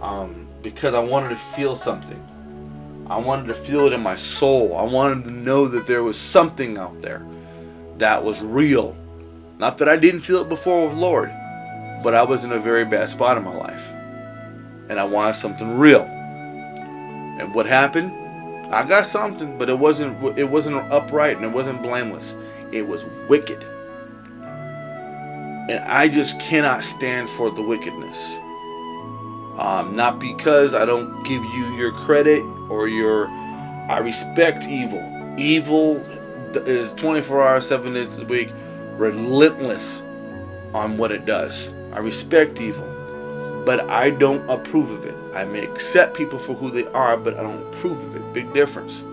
[0.00, 2.20] um, because I wanted to feel something.
[3.08, 4.76] I wanted to feel it in my soul.
[4.76, 7.24] I wanted to know that there was something out there
[7.98, 8.96] that was real.
[9.62, 11.30] Not that I didn't feel it before with Lord,
[12.02, 13.88] but I was in a very bad spot in my life.
[14.88, 16.02] And I wanted something real.
[16.02, 18.10] And what happened?
[18.74, 22.34] I got something, but it wasn't it wasn't upright and it wasn't blameless.
[22.72, 23.62] It was wicked.
[25.70, 28.18] And I just cannot stand for the wickedness.
[29.60, 33.28] Um, not because I don't give you your credit or your.
[33.28, 35.04] I respect evil.
[35.38, 35.98] Evil
[36.66, 38.50] is 24 hours, 7 days a week,
[38.96, 40.02] relentless
[40.74, 41.72] on what it does.
[41.92, 42.86] I respect evil,
[43.64, 45.14] but I don't approve of it.
[45.34, 48.32] I may accept people for who they are, but I don't approve of it.
[48.32, 49.04] Big difference.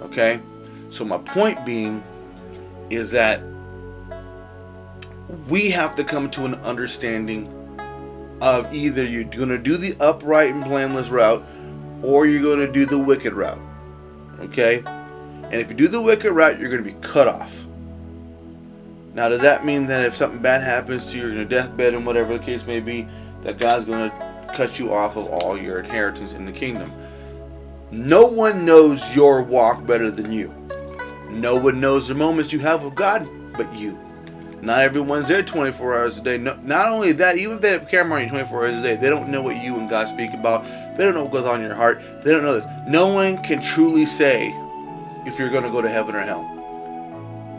[0.00, 0.40] Okay?
[0.90, 2.02] So, my point being
[2.90, 3.40] is that
[5.48, 7.48] we have to come to an understanding
[8.40, 11.44] of either you're going to do the upright and blameless route
[12.02, 13.58] or you're going to do the wicked route.
[14.40, 14.82] Okay?
[14.84, 17.63] And if you do the wicked route, you're going to be cut off.
[19.14, 22.04] Now, does that mean that if something bad happens to you in your deathbed and
[22.04, 23.06] whatever the case may be,
[23.42, 26.90] that God's going to cut you off of all your inheritance in the kingdom?
[27.92, 30.52] No one knows your walk better than you.
[31.30, 33.96] No one knows the moments you have with God but you.
[34.62, 36.38] Not everyone's there 24 hours a day.
[36.38, 38.96] No, not only that, even if they have camera on you 24 hours a day,
[38.96, 40.64] they don't know what you and God speak about.
[40.96, 42.02] They don't know what goes on in your heart.
[42.24, 42.66] They don't know this.
[42.88, 44.48] No one can truly say
[45.26, 46.50] if you're going to go to heaven or hell.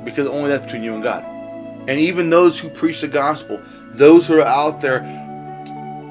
[0.03, 1.34] Because only that's between you and God.
[1.87, 3.61] And even those who preach the gospel,
[3.93, 5.01] those who are out there,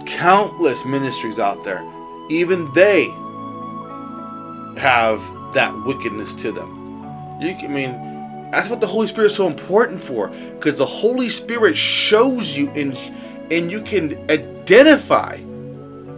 [0.07, 1.83] countless ministries out there,
[2.31, 3.07] even they
[4.81, 5.21] have
[5.55, 6.69] that wickedness to them.
[7.41, 7.93] You, I mean,
[8.51, 12.71] that's what the Holy Spirit is so important for, because the Holy Spirit shows you
[12.71, 12.97] and
[13.51, 15.37] and you can identify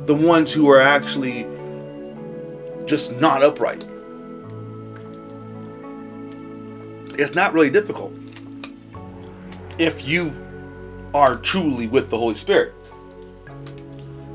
[0.05, 1.47] the ones who are actually
[2.87, 3.85] just not upright.
[7.19, 8.13] It's not really difficult
[9.79, 10.35] if you
[11.15, 12.73] are truly with the Holy Spirit.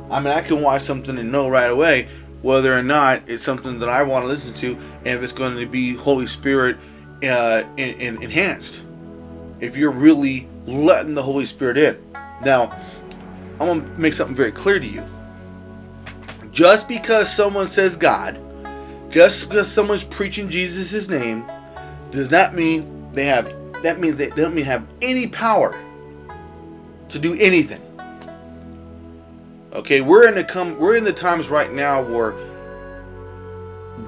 [0.09, 2.09] I mean, I can watch something and know right away
[2.41, 4.75] whether or not it's something that I want to listen to,
[5.05, 6.77] and if it's going to be Holy Spirit
[7.23, 8.83] uh, in, in, enhanced.
[9.59, 11.97] If you're really letting the Holy Spirit in.
[12.43, 12.71] Now,
[13.59, 15.03] I'm going to make something very clear to you.
[16.51, 18.39] Just because someone says God,
[19.11, 21.49] just because someone's preaching Jesus' name,
[22.11, 25.79] does not mean they have, that means they, they don't mean have any power
[27.09, 27.81] to do anything.
[29.73, 32.33] Okay, we're in the come we're in the times right now where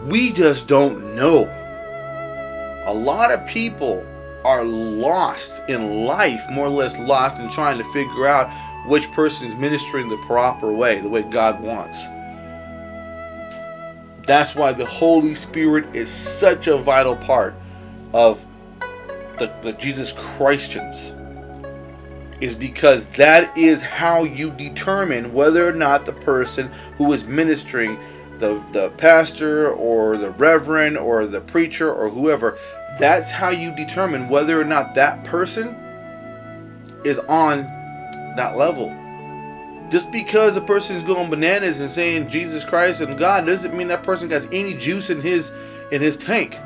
[0.05, 1.49] we just don't know
[2.86, 4.05] a lot of people
[4.43, 8.51] are lost in life, more or less lost in trying to figure out
[8.88, 12.03] which person is ministering the proper way, the way God wants.
[14.27, 17.55] That's why the Holy Spirit is such a vital part
[18.13, 18.45] of
[19.45, 21.13] the, the Jesus Christians.
[22.41, 27.97] Is because that is how you determine whether or not the person who is ministering
[28.39, 32.58] the, the pastor or the reverend or the preacher or whoever,
[32.99, 35.69] that's how you determine whether or not that person
[37.06, 37.63] is on
[38.36, 38.89] that level.
[39.89, 43.88] Just because a person is going bananas and saying Jesus Christ and God doesn't mean
[43.88, 45.51] that person has any juice in his
[45.91, 46.58] in his tank.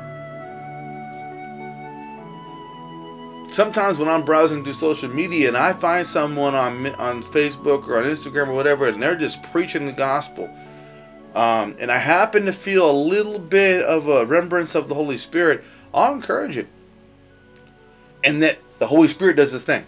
[3.50, 7.98] Sometimes when I'm browsing through social media and I find someone on on Facebook or
[7.98, 10.50] on Instagram or whatever, and they're just preaching the gospel,
[11.34, 15.18] um, and I happen to feel a little bit of a remembrance of the Holy
[15.18, 16.68] Spirit, I'll encourage it.
[18.24, 19.84] And that the Holy Spirit does this thing.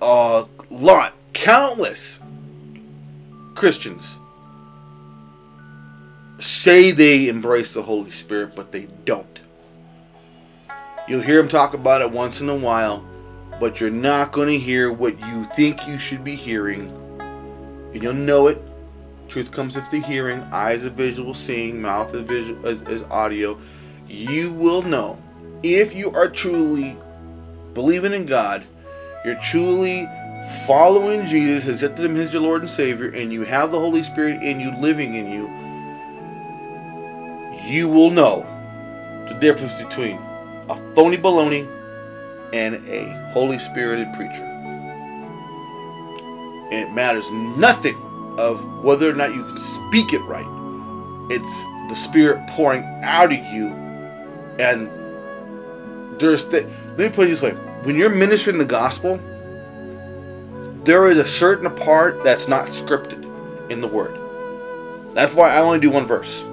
[0.00, 2.20] Uh, lot, countless
[3.54, 4.18] Christians
[6.38, 9.40] say they embrace the Holy Spirit, but they don't.
[11.06, 13.04] You'll hear them talk about it once in a while,
[13.60, 16.90] but you're not going to hear what you think you should be hearing
[17.94, 18.60] and you'll know it.
[19.28, 23.58] Truth comes with the hearing, eyes are visual, seeing, mouth is visual is, is audio.
[24.06, 25.18] You will know
[25.62, 26.98] if you are truly
[27.72, 28.64] believing in God,
[29.24, 30.06] you're truly
[30.66, 34.42] following Jesus, accepted Him as your Lord and Savior, and you have the Holy Spirit
[34.42, 35.48] in you, living in you.
[37.66, 38.46] You will know
[39.28, 40.18] the difference between
[40.68, 41.68] a phony baloney
[42.52, 44.54] and a Holy Spirited preacher
[46.74, 47.96] it matters nothing
[48.38, 50.46] of whether or not you can speak it right.
[51.30, 53.68] It's the Spirit pouring out of you.
[54.58, 54.88] And
[56.18, 56.62] there's the,
[56.96, 57.52] let me put it this way
[57.84, 59.20] when you're ministering the gospel,
[60.84, 63.22] there is a certain part that's not scripted
[63.70, 64.18] in the word.
[65.14, 66.44] That's why I only do one verse.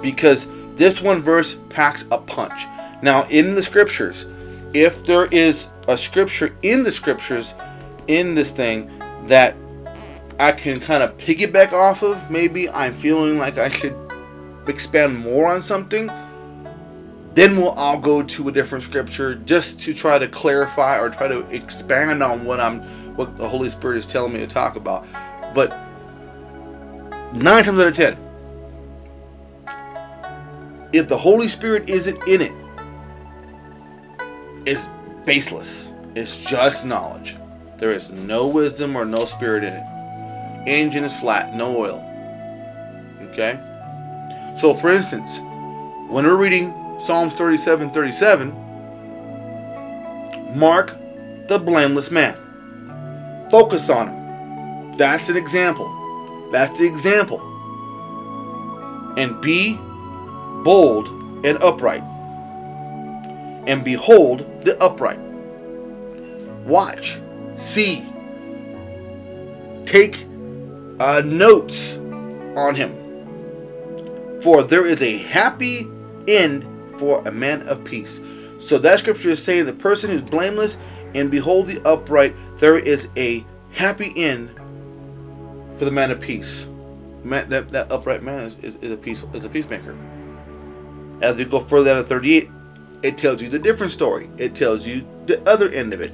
[0.00, 2.66] Because this one verse packs a punch.
[3.02, 4.26] Now, in the scriptures,
[4.74, 7.54] if there is a scripture in the scriptures
[8.06, 8.90] in this thing
[9.26, 9.54] that
[10.38, 13.96] I can kind of piggyback off of, maybe I'm feeling like I should
[14.66, 16.10] expand more on something,
[17.34, 21.28] then we'll all go to a different scripture just to try to clarify or try
[21.28, 22.80] to expand on what I'm
[23.14, 25.06] what the Holy Spirit is telling me to talk about.
[25.54, 25.70] But
[27.32, 28.16] nine times out of ten,
[30.92, 32.52] if the Holy Spirit isn't in it,
[34.68, 34.86] it's
[35.24, 35.88] baseless.
[36.14, 37.36] It's just knowledge.
[37.78, 39.82] There is no wisdom or no spirit in it.
[40.68, 42.04] Engine is flat, no oil.
[43.30, 43.58] Okay?
[44.60, 45.38] So, for instance,
[46.10, 48.52] when we're reading Psalms 37 37,
[50.54, 50.96] mark
[51.48, 52.36] the blameless man.
[53.50, 54.98] Focus on him.
[54.98, 56.50] That's an example.
[56.52, 57.40] That's the example.
[59.16, 59.78] And be
[60.62, 61.08] bold
[61.44, 62.02] and upright.
[63.68, 65.20] And behold the upright.
[66.64, 67.20] Watch,
[67.56, 68.04] see,
[69.84, 70.26] take
[70.98, 71.98] uh, notes
[72.56, 72.94] on him.
[74.42, 75.86] For there is a happy
[76.26, 76.66] end
[76.98, 78.20] for a man of peace.
[78.58, 80.76] So that scripture is saying the person who's blameless
[81.14, 84.54] and behold the upright, there is a happy end
[85.78, 86.66] for the man of peace.
[87.24, 89.96] Man, that, that upright man is, is, is a peace is a peacemaker.
[91.20, 92.50] As we go further down to 38,
[93.02, 94.28] it tells you the different story.
[94.38, 96.12] It tells you the other end of it.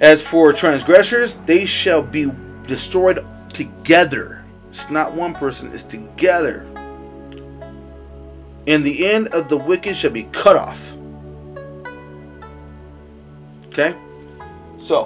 [0.00, 2.30] As for transgressors, they shall be
[2.66, 4.44] destroyed together.
[4.70, 6.66] It's not one person, it's together.
[8.66, 10.92] And the end of the wicked shall be cut off.
[13.68, 13.94] Okay?
[14.78, 15.04] So,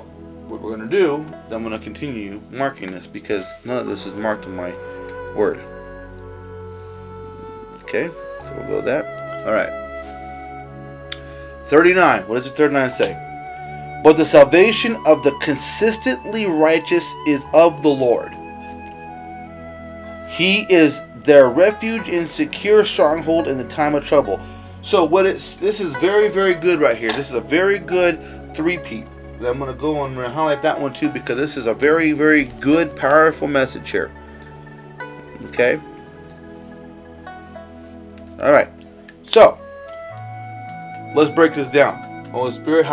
[0.49, 4.07] what we're going to do I'm going to continue marking this because none of this
[4.07, 4.73] is marked in my
[5.35, 5.59] word.
[7.83, 8.09] Okay?
[8.09, 9.05] So we'll go with that.
[9.47, 9.88] Alright.
[11.69, 12.29] 39.
[12.29, 14.01] What does the 39 say?
[14.03, 18.33] But the salvation of the consistently righteous is of the Lord.
[20.31, 24.41] He is their refuge and secure stronghold in the time of trouble.
[24.83, 27.11] So what it's this is very very good right here.
[27.11, 29.07] This is a very good three-peat.
[29.41, 32.45] I'm gonna go on and highlight that one too because this is a very very
[32.61, 34.11] good powerful message here.
[35.47, 35.81] Okay.
[38.41, 38.69] All right.
[39.25, 39.59] So
[41.15, 41.97] let's break this down.
[42.31, 42.85] Holy Spirit,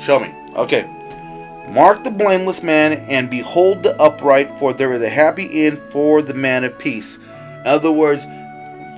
[0.00, 0.34] Show me.
[0.56, 0.88] Okay.
[1.68, 6.22] Mark the blameless man and behold the upright, for there is a happy end for
[6.22, 7.16] the man of peace.
[7.16, 8.24] In other words,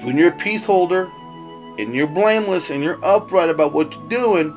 [0.02, 1.10] when you're a peace holder
[1.78, 4.52] and you're blameless and you're upright about what you're doing,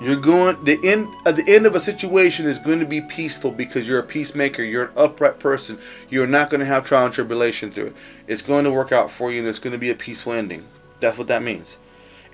[0.00, 3.50] you're going the end at the end of a situation is going to be peaceful
[3.50, 5.78] because you're a peacemaker, you're an upright person.
[6.10, 7.96] You're not going to have trial and tribulation through it.
[8.26, 10.66] It's going to work out for you and it's going to be a peaceful ending.
[11.00, 11.78] That's what that means.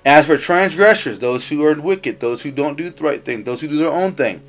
[0.05, 3.61] As for transgressors, those who are wicked, those who don't do the right thing, those
[3.61, 4.41] who do their own thing,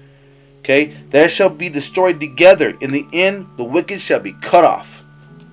[0.60, 2.76] okay, they shall be destroyed together.
[2.80, 5.04] In the end, the wicked shall be cut off.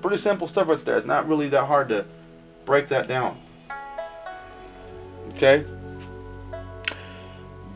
[0.02, 0.98] Pretty simple stuff right there.
[0.98, 2.06] It's not really that hard to
[2.66, 3.38] break that down.
[5.36, 5.64] Okay?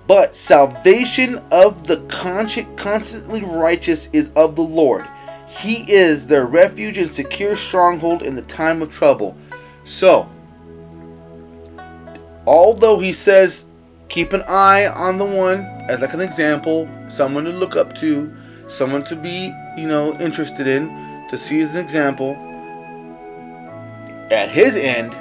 [0.07, 5.07] But salvation of the constantly righteous is of the Lord.
[5.47, 9.35] He is their refuge and secure stronghold in the time of trouble.
[9.83, 10.29] So,
[12.45, 13.65] although he says
[14.09, 18.35] keep an eye on the one as like an example, someone to look up to,
[18.67, 20.87] someone to be, you know, interested in,
[21.29, 22.33] to see as an example,
[24.31, 25.11] at his end,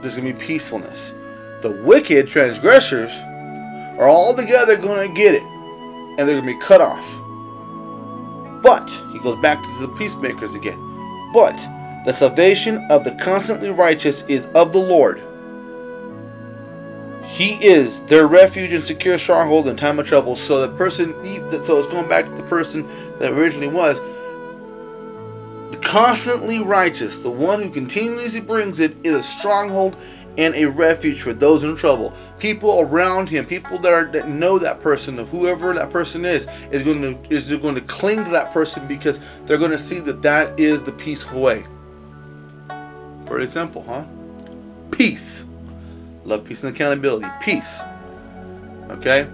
[0.00, 1.12] there's going to be peacefulness.
[1.62, 3.12] The wicked transgressors
[3.98, 7.04] are all together going to get it, and they're going to be cut off.
[8.62, 10.78] But, he goes back to the peacemakers again.
[11.32, 11.56] But,
[12.04, 15.20] the salvation of the constantly righteous is of the Lord.
[17.26, 20.36] He is their refuge and secure stronghold in time of trouble.
[20.36, 21.12] So the person,
[21.66, 22.86] so it's going back to the person
[23.18, 24.00] that originally was,
[25.70, 29.96] the constantly righteous, the one who continuously brings it, is a stronghold
[30.38, 32.12] and a refuge for those in trouble.
[32.38, 36.82] People around him, people that, are, that know that person, whoever that person is, is
[36.82, 40.22] going to is going to cling to that person because they're going to see that
[40.22, 41.64] that is the peaceful way.
[43.24, 44.04] Pretty simple, huh?
[44.90, 45.44] Peace.
[46.24, 47.26] Love, peace, and accountability.
[47.40, 47.80] Peace.
[48.90, 49.28] Okay?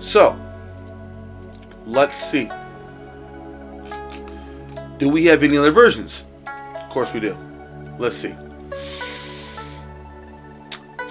[0.00, 0.38] So,
[1.86, 2.50] let's see.
[4.98, 6.24] Do we have any other versions?
[6.46, 7.36] Of course we do.
[7.98, 8.34] Let's see.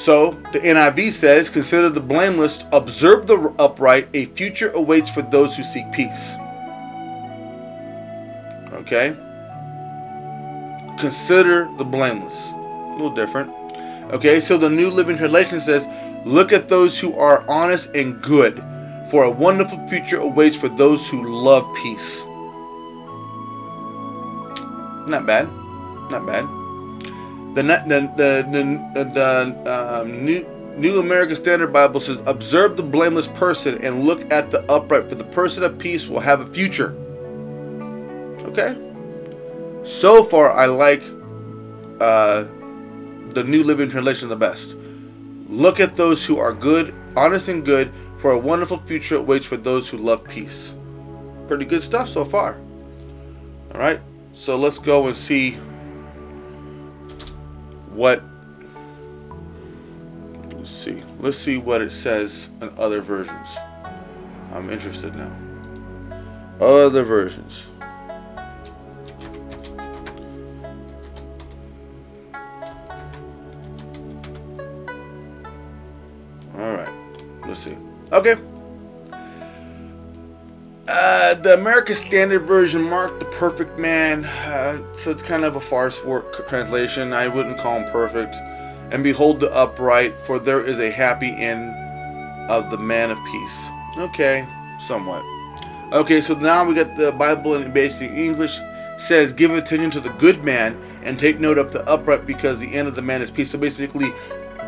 [0.04, 5.56] So the NIV says, Consider the blameless, observe the upright, a future awaits for those
[5.56, 6.34] who seek peace.
[8.74, 9.16] Okay?
[11.00, 12.50] Consider the blameless.
[12.50, 13.50] A little different.
[14.12, 15.88] Okay, so the New Living Translation says,
[16.26, 18.62] Look at those who are honest and good,
[19.10, 22.22] for a wonderful future awaits for those who love peace.
[25.08, 25.48] Not bad.
[26.12, 26.63] Not bad.
[27.56, 28.46] The the the
[28.94, 30.46] the, the um, new
[30.78, 35.16] New American Standard Bible says, "Observe the blameless person and look at the upright, for
[35.16, 36.96] the person of peace will have a future."
[38.44, 38.76] Okay.
[39.84, 41.04] So far, I like
[42.00, 42.46] uh,
[43.34, 44.78] the New Living Translation the best.
[45.50, 49.58] Look at those who are good, honest and good, for a wonderful future awaits for
[49.58, 50.74] those who love peace.
[51.48, 52.58] Pretty good stuff so far.
[53.74, 54.00] All right,
[54.32, 55.58] so let's go and see
[57.94, 58.24] what.
[60.56, 61.04] Let's see.
[61.20, 63.58] Let's see what it says in other versions.
[64.54, 65.36] I'm interested now.
[66.60, 67.68] Other versions.
[76.56, 76.90] All right.
[77.46, 77.78] Let's see.
[78.12, 78.36] Okay.
[80.86, 85.62] Uh, the American Standard Version marked the perfect man, uh, so it's kind of a
[85.62, 87.14] farce work translation.
[87.14, 88.36] I wouldn't call him perfect.
[88.92, 91.74] And behold the upright, for there is a happy end
[92.50, 93.70] of the man of peace.
[93.98, 94.46] Okay,
[94.80, 95.24] somewhat.
[95.94, 98.60] Okay, so now we got the Bible in basic English
[98.98, 102.74] says, "Give attention to the good man and take note of the upright, because the
[102.74, 104.14] end of the man is peace." So basically,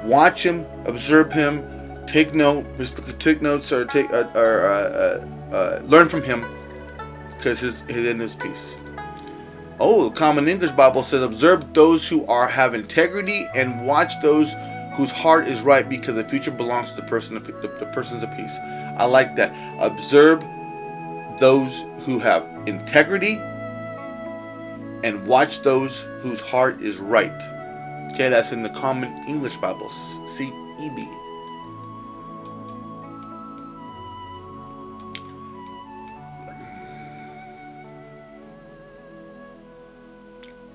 [0.03, 1.61] watch him, observe him,
[2.07, 6.46] take note, basically take notes or take uh, or uh, uh, learn from him,
[7.30, 8.76] because his his end is peace.
[9.80, 14.54] Oh, the Common English Bible says, "Observe those who are have integrity and watch those
[14.96, 17.39] whose heart is right, because the future belongs to the person the,
[17.80, 18.58] the persons of peace."
[18.98, 19.54] I like that.
[19.80, 20.43] Observe
[21.39, 23.39] those who have integrity
[25.04, 27.32] and watch those whose heart is right.
[28.14, 31.24] Okay, that's in the Common English Bible, CEB.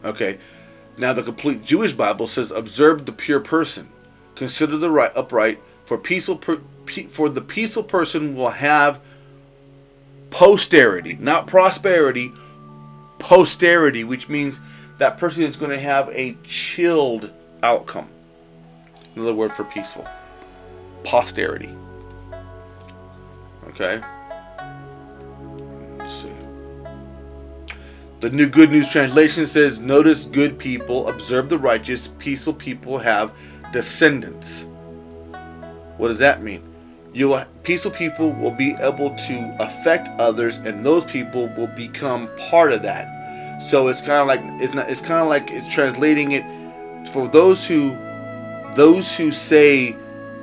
[0.05, 0.39] Okay,
[0.97, 3.89] now the complete Jewish Bible says, "Observe the pure person,
[4.35, 9.01] consider the right upright, for peaceful per, pe, for the peaceful person will have
[10.31, 12.33] posterity, not prosperity,
[13.19, 14.61] posterity, which means
[14.99, 17.31] that person is going to have a chilled
[17.63, 18.09] outcome.
[19.17, 20.07] Another word for peaceful,
[21.05, 21.71] posterity.
[23.69, 24.01] Okay.
[28.21, 33.33] The New Good News Translation says, Notice good people, observe the righteous, peaceful people have
[33.73, 34.67] descendants.
[35.97, 36.63] What does that mean?
[37.15, 42.73] You peaceful people will be able to affect others, and those people will become part
[42.73, 43.63] of that.
[43.71, 44.91] So it's kind of like it's not.
[44.91, 46.45] It's kind of like it's translating it
[47.09, 47.97] for those who,
[48.75, 49.97] those who say,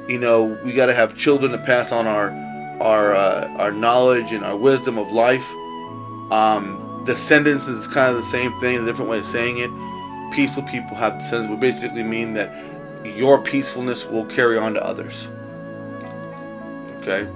[0.07, 2.31] you know, we got to have children to pass on our,
[2.81, 5.47] our, uh, our knowledge and our wisdom of life.
[6.31, 9.71] Um, descendants is kind of the same thing, a different way of saying it.
[10.35, 12.53] Peaceful people have descendants, would basically mean that
[13.03, 15.29] your peacefulness will carry on to others.
[16.99, 17.27] Okay.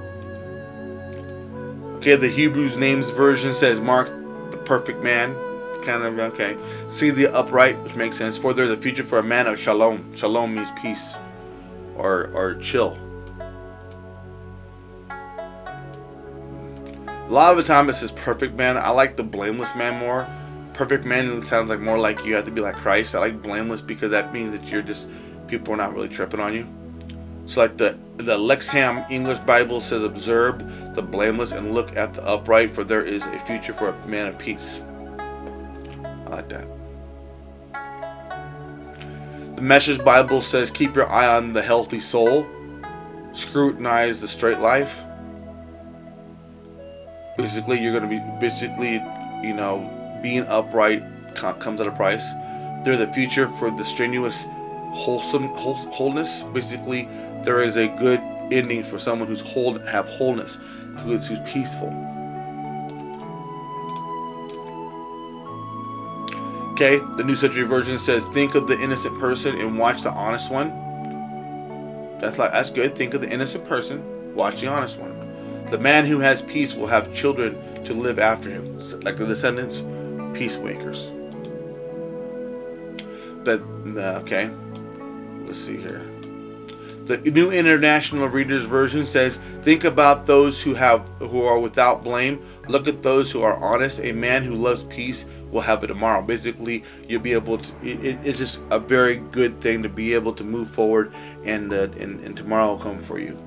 [1.96, 4.10] Okay, the Hebrews names version says Mark
[4.52, 5.34] the perfect man.
[5.84, 6.58] Kind of okay.
[6.88, 8.38] See the upright, which makes sense.
[8.38, 10.16] For there's a future for a man of shalom.
[10.16, 11.16] Shalom means peace
[11.96, 12.98] or or chill.
[17.32, 18.78] A lot of the time it says perfect man.
[18.78, 20.28] I like the blameless man more.
[20.74, 23.16] Perfect man sounds like more like you have to be like Christ.
[23.16, 25.08] I like blameless because that means that you're just
[25.48, 26.68] people are not really tripping on you.
[27.46, 32.28] So like the the Lexham English Bible says, "Observe the blameless and look at the
[32.28, 34.82] upright, for there is a future for a man of peace."
[36.04, 36.68] I like that.
[39.56, 42.46] The Message Bible says, "Keep your eye on the healthy soul,
[43.32, 45.02] scrutinize the straight life."
[47.38, 48.94] Basically, you're going to be basically,
[49.42, 49.90] you know,
[50.22, 51.04] being upright
[51.36, 52.34] comes at a price.
[52.84, 54.46] They're the future for the strenuous,
[54.94, 56.44] wholesome wholeness.
[56.54, 57.08] Basically,
[57.44, 58.20] there is a good
[58.52, 60.58] ending for someone who's whole, have wholeness,
[60.98, 61.88] who's, who's peaceful.
[66.74, 70.52] Okay, the New Century Version says, "Think of the innocent person and watch the honest
[70.52, 70.70] one."
[72.20, 72.96] That's like that's good.
[72.96, 75.31] Think of the innocent person, watch the honest one.
[75.72, 77.56] The man who has peace will have children
[77.86, 79.84] to live after him, like the descendants,
[80.38, 81.12] peacemakers.
[83.46, 83.62] But
[84.22, 84.52] okay,
[85.46, 86.06] let's see here.
[87.06, 92.42] The New International Reader's Version says, "Think about those who have who are without blame.
[92.68, 94.02] Look at those who are honest.
[94.02, 97.74] A man who loves peace will have it tomorrow." Basically, you'll be able to.
[97.82, 101.14] It, it's just a very good thing to be able to move forward,
[101.46, 103.38] and uh, and, and tomorrow will come for you.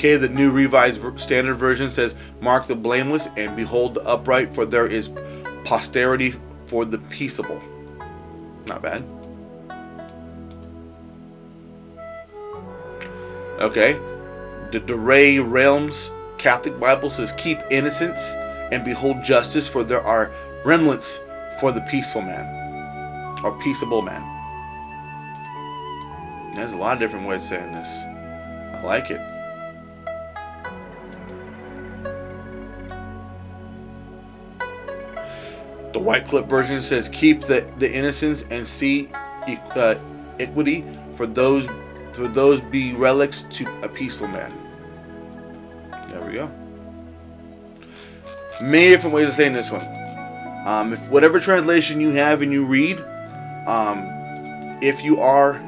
[0.00, 4.64] Okay, the New Revised Standard Version says, Mark the blameless and behold the upright, for
[4.64, 5.10] there is
[5.64, 6.34] posterity
[6.68, 7.60] for the peaceable.
[8.66, 9.04] Not bad.
[13.58, 13.92] Okay,
[14.72, 18.32] the Douay Rheims Catholic Bible says, Keep innocence
[18.72, 20.30] and behold justice, for there are
[20.64, 21.20] remnants
[21.60, 24.22] for the peaceful man or peaceable man.
[26.54, 27.86] There's a lot of different ways of saying this.
[28.76, 29.29] I like it.
[36.00, 39.10] The Wycliffe version says, "Keep the, the innocence and see
[39.74, 39.96] uh,
[40.38, 41.66] equity for those
[42.14, 44.50] for those be relics to a peaceful man."
[46.08, 46.50] There we go.
[48.62, 49.84] Many different ways of saying this one.
[50.66, 52.98] Um, if whatever translation you have and you read,
[53.66, 53.98] um,
[54.80, 55.60] if you are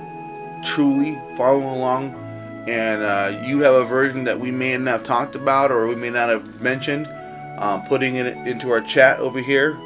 [0.64, 2.14] truly following along
[2.66, 5.94] and uh, you have a version that we may not have talked about or we
[5.94, 7.06] may not have mentioned,
[7.58, 9.76] um, putting it into our chat over here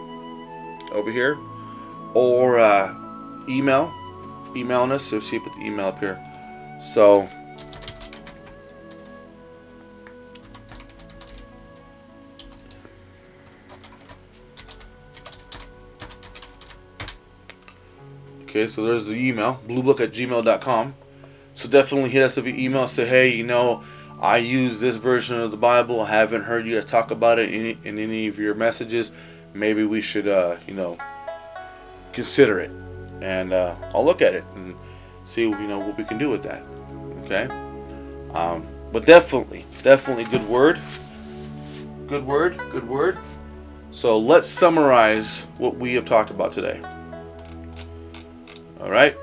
[0.97, 1.39] over here,
[2.15, 2.93] or uh,
[3.49, 3.93] email,
[4.57, 5.05] emailing us.
[5.05, 6.19] So see, put the email up here.
[6.83, 7.29] So.
[18.43, 20.95] Okay, so there's the email, bluebook at gmail.com.
[21.55, 22.89] So definitely hit us with your email.
[22.89, 23.85] Say, hey, you know,
[24.19, 26.01] I use this version of the Bible.
[26.01, 29.11] I haven't heard you guys talk about it in, in any of your messages
[29.59, 30.99] maybe we should, uh, you know,
[32.13, 32.71] consider it.
[33.21, 34.75] And uh, I'll look at it and
[35.25, 36.63] see, you know, what we can do with that.
[37.25, 37.49] Okay.
[38.35, 40.81] Um, but definitely, definitely good word.
[42.07, 42.59] Good word.
[42.71, 43.19] Good word.
[43.91, 46.81] So let's summarize what we have talked about today.
[48.81, 49.17] All right.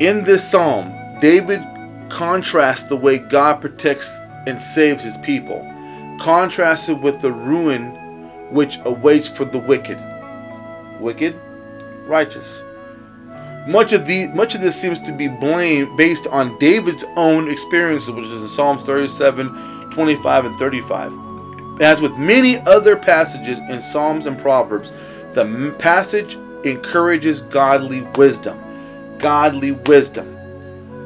[0.00, 1.62] In this psalm, David
[2.10, 5.60] contrasts the way God protects and saves his people,
[6.20, 7.96] contrasted with the ruin
[8.54, 9.98] which awaits for the wicked.
[11.00, 11.34] Wicked,
[12.06, 12.62] righteous.
[13.66, 18.10] Much of the much of this seems to be blamed based on David's own experiences,
[18.10, 21.12] which is in Psalms 37, 25, and 35.
[21.80, 24.92] As with many other passages in Psalms and Proverbs,
[25.32, 28.60] the passage encourages godly wisdom.
[29.18, 30.30] Godly wisdom.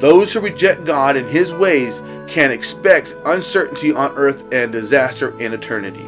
[0.01, 5.55] Those who reject God and his ways can expect uncertainty on earth and disaster in
[5.55, 6.07] eternity.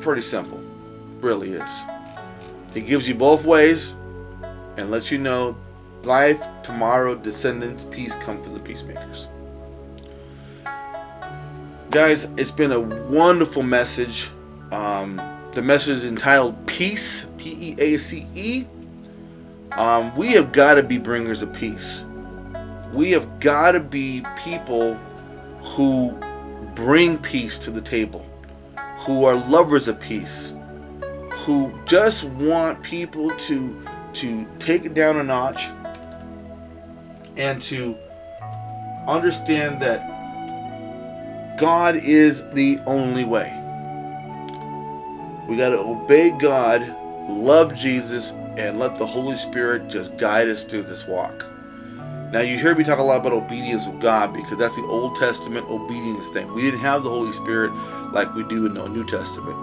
[0.00, 0.58] Pretty simple.
[1.20, 1.80] Really is.
[2.74, 3.92] It gives you both ways
[4.76, 5.56] and lets you know
[6.04, 9.28] life, tomorrow, descendants, peace come for the peacemakers.
[11.90, 14.30] Guys, it's been a wonderful message.
[14.72, 15.20] Um,
[15.52, 18.66] the message is entitled Peace, P E A C E.
[19.72, 22.04] Um, we have got to be bringers of peace.
[22.94, 24.94] We have got to be people
[25.62, 26.18] who
[26.74, 28.24] bring peace to the table
[29.00, 30.52] who are lovers of peace,
[31.44, 35.68] who just want people to to take it down a notch
[37.36, 37.96] and to
[39.06, 40.08] understand that
[41.58, 43.56] God is the only way.
[45.48, 46.82] We got to obey God,
[47.28, 51.44] love Jesus, and let the Holy Spirit just guide us through this walk.
[52.32, 55.16] Now, you hear me talk a lot about obedience with God because that's the Old
[55.16, 56.52] Testament obedience thing.
[56.54, 57.72] We didn't have the Holy Spirit
[58.12, 59.56] like we do in the New Testament.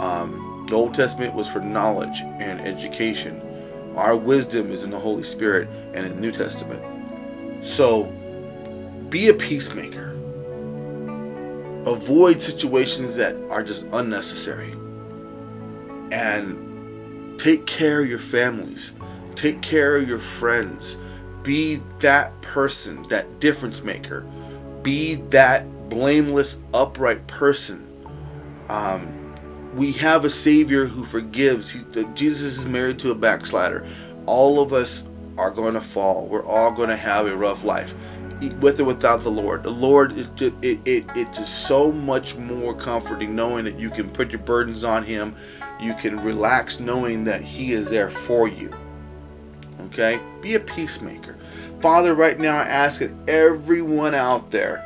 [0.00, 3.40] Um, the Old Testament was for knowledge and education.
[3.96, 6.82] Our wisdom is in the Holy Spirit and in the New Testament.
[7.64, 8.04] So,
[9.08, 10.10] be a peacemaker.
[11.86, 14.72] Avoid situations that are just unnecessary.
[16.10, 18.92] And take care of your families.
[19.36, 20.98] Take care of your friends.
[21.42, 24.26] Be that person, that difference maker.
[24.82, 27.85] Be that blameless, upright person
[28.68, 29.26] um,
[29.74, 31.70] we have a Savior who forgives.
[31.70, 31.82] He,
[32.14, 33.86] Jesus is married to a backslider.
[34.26, 35.04] All of us
[35.38, 36.26] are going to fall.
[36.26, 37.94] We're all going to have a rough life,
[38.60, 39.62] with or without the Lord.
[39.62, 43.90] The Lord is just it, it, it's just so much more comforting knowing that you
[43.90, 45.36] can put your burdens on Him.
[45.80, 48.74] You can relax knowing that He is there for you.
[49.86, 51.36] Okay, be a peacemaker,
[51.80, 52.14] Father.
[52.14, 54.82] Right now, I ask that everyone out there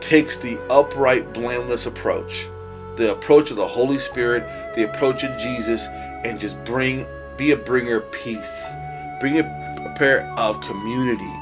[0.00, 2.46] takes the upright, blameless approach
[2.96, 4.44] the approach of the Holy Spirit,
[4.76, 5.86] the approach of Jesus,
[6.24, 8.72] and just bring, be a bringer of peace,
[9.20, 11.32] bring a, a pair of community,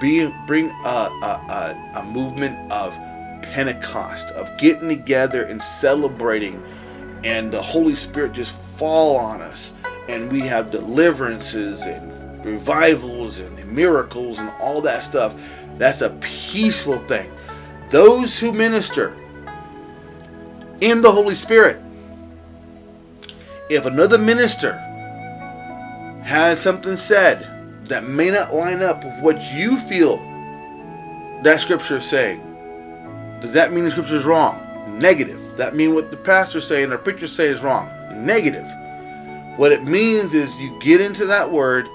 [0.00, 2.92] be, bring a, a, a, a movement of
[3.42, 6.62] Pentecost, of getting together and celebrating,
[7.24, 9.74] and the Holy Spirit just fall on us,
[10.08, 15.34] and we have deliverances and revivals and miracles and all that stuff.
[15.76, 17.30] That's a peaceful thing.
[17.90, 19.16] Those who minister
[20.80, 21.80] in the Holy Spirit,
[23.68, 24.72] if another minister
[26.24, 27.46] has something said
[27.84, 30.16] that may not line up with what you feel
[31.42, 32.40] that scripture is saying,
[33.40, 34.58] does that mean the scripture is wrong?
[34.98, 35.56] Negative.
[35.56, 37.88] That mean what the pastor's saying or preacher saying is wrong?
[38.12, 38.66] Negative.
[39.56, 41.86] What it means is you get into that word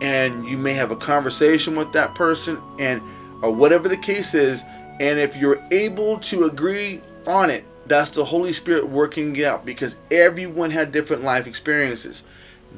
[0.00, 3.02] and you may have a conversation with that person and
[3.42, 4.62] or whatever the case is
[5.00, 9.64] and if you're able to agree on it that's the holy spirit working it out
[9.64, 12.22] because everyone had different life experiences.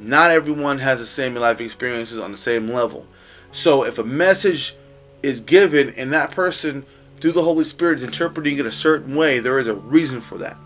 [0.00, 3.06] Not everyone has the same life experiences on the same level.
[3.52, 4.74] So if a message
[5.22, 6.86] is given and that person
[7.20, 10.38] through the holy spirit is interpreting it a certain way there is a reason for
[10.38, 10.56] that.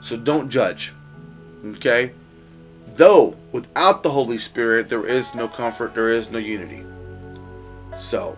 [0.00, 0.92] So don't judge
[1.64, 2.12] okay?
[2.96, 6.84] Though without the Holy Spirit, there is no comfort, there is no unity.
[7.98, 8.36] So,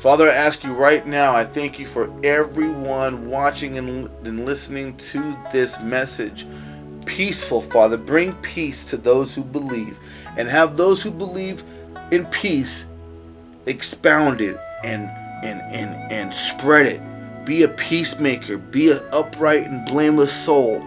[0.00, 4.96] Father, I ask you right now, I thank you for everyone watching and, and listening
[4.96, 6.46] to this message.
[7.04, 9.98] Peaceful, Father, bring peace to those who believe
[10.36, 11.62] and have those who believe
[12.10, 12.86] in peace
[13.66, 15.04] expounded and
[15.44, 17.00] and and and spread it.
[17.44, 20.82] Be a peacemaker, be an upright and blameless soul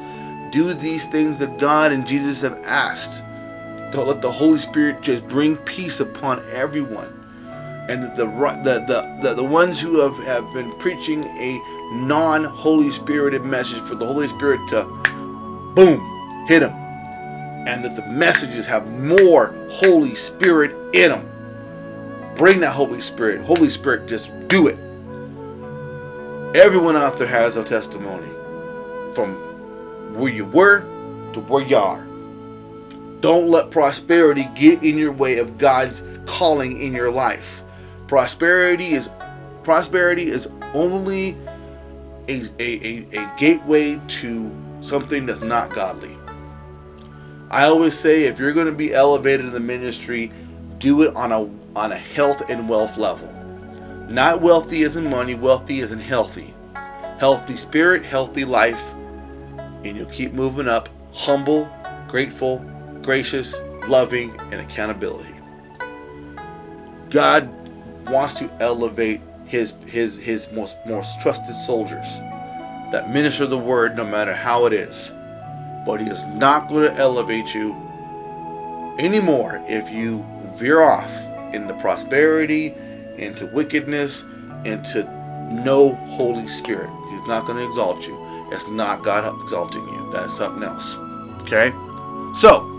[0.53, 3.23] do these things that God and Jesus have asked.
[3.91, 7.22] Don't let the Holy Spirit just bring peace upon everyone.
[7.89, 11.61] And that the, the, the, the, ones who have, have been preaching a
[11.93, 14.83] non Holy Spirited message for the Holy Spirit to
[15.75, 15.99] boom,
[16.47, 16.71] hit them.
[17.67, 21.29] And that the messages have more Holy Spirit in them.
[22.37, 23.45] Bring that Holy Spirit.
[23.45, 24.77] Holy Spirit, just do it.
[26.55, 28.29] Everyone out there has a testimony
[29.13, 29.33] from
[30.13, 30.81] where you were
[31.33, 32.05] to where you are.
[33.21, 37.62] Don't let prosperity get in your way of God's calling in your life.
[38.13, 39.09] Prosperity is
[39.63, 41.35] prosperity is only
[42.27, 44.51] a, a, a, a gateway to
[44.81, 46.15] something that's not godly.
[47.49, 50.31] I always say if you're going to be elevated in the ministry,
[50.77, 53.33] do it on a on a health and wealth level.
[54.07, 56.53] Not wealthy as in money, wealthy as in healthy.
[57.17, 58.93] Healthy spirit, healthy life,
[59.83, 61.67] and you'll keep moving up humble,
[62.07, 62.59] grateful,
[63.01, 63.55] gracious,
[63.87, 65.33] loving, and accountability.
[67.09, 67.62] God
[68.09, 72.19] wants to elevate his his his most most trusted soldiers
[72.91, 75.11] that minister the word no matter how it is.
[75.85, 77.73] But he is not going to elevate you
[78.99, 80.23] anymore if you
[80.55, 81.11] veer off
[81.53, 82.73] into prosperity,
[83.17, 84.23] into wickedness,
[84.63, 85.03] into
[85.51, 86.89] no Holy Spirit.
[87.11, 88.17] He's not going to exalt you.
[88.51, 90.11] It's not God exalting you.
[90.13, 90.95] That's something else.
[91.41, 91.71] Okay?
[92.39, 92.69] So,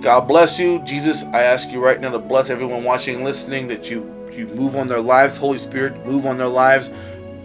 [0.00, 0.78] God bless you.
[0.84, 4.46] Jesus, I ask you right now to bless everyone watching and listening that you you
[4.46, 5.36] move on their lives.
[5.36, 6.90] Holy Spirit, move on their lives.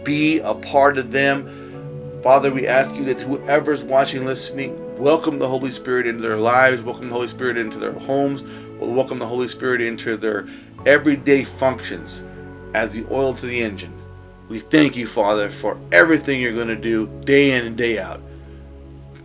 [0.04, 2.20] Be a part of them.
[2.22, 6.82] Father, we ask you that whoever's watching listening, welcome the Holy Spirit into their lives,
[6.82, 8.42] welcome the Holy Spirit into their homes,
[8.80, 10.48] welcome the Holy Spirit into their
[10.86, 12.22] everyday functions
[12.74, 13.92] as the oil to the engine.
[14.48, 18.20] We thank you, Father, for everything you're going to do day in and day out.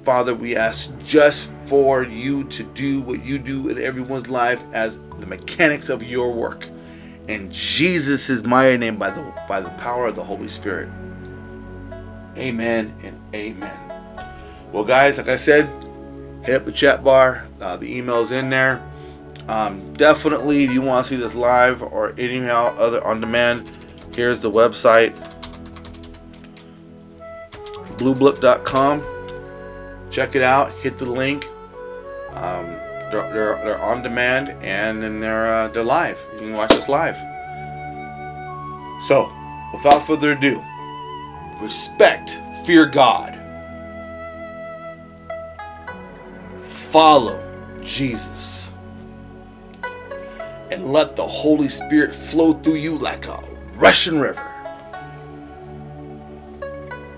[0.03, 4.97] Father, we ask just for you to do what you do in everyone's life as
[5.19, 6.67] the mechanics of your work.
[7.27, 10.89] In Jesus' mighty name, by the by the power of the Holy Spirit.
[12.37, 13.79] Amen and amen.
[14.71, 15.69] Well, guys, like I said,
[16.43, 17.45] hit up the chat bar.
[17.59, 18.81] Uh, the email's in there.
[19.47, 23.69] Um, definitely, if you want to see this live or any other on demand,
[24.13, 25.15] Here's the website
[27.97, 29.05] blueblip.com.
[30.09, 30.71] Check it out.
[30.79, 31.45] Hit the link.
[32.31, 32.75] Um,
[33.11, 36.19] they're, they're, they're, on demand and then they're uh, they're live.
[36.33, 37.15] You can watch us live.
[39.07, 39.31] So,
[39.73, 40.61] without further ado,
[41.61, 43.37] respect, fear God,
[46.63, 47.41] follow
[47.83, 48.71] Jesus,
[50.69, 53.43] and let the Holy Spirit flow through you like a
[53.75, 54.47] Russian River.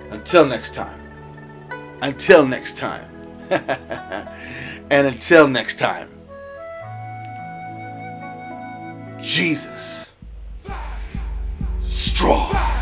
[0.10, 1.00] Until next time.
[2.02, 3.10] Until next time.
[4.90, 6.10] and until next time.
[9.22, 10.12] Jesus.
[11.82, 12.73] Strong.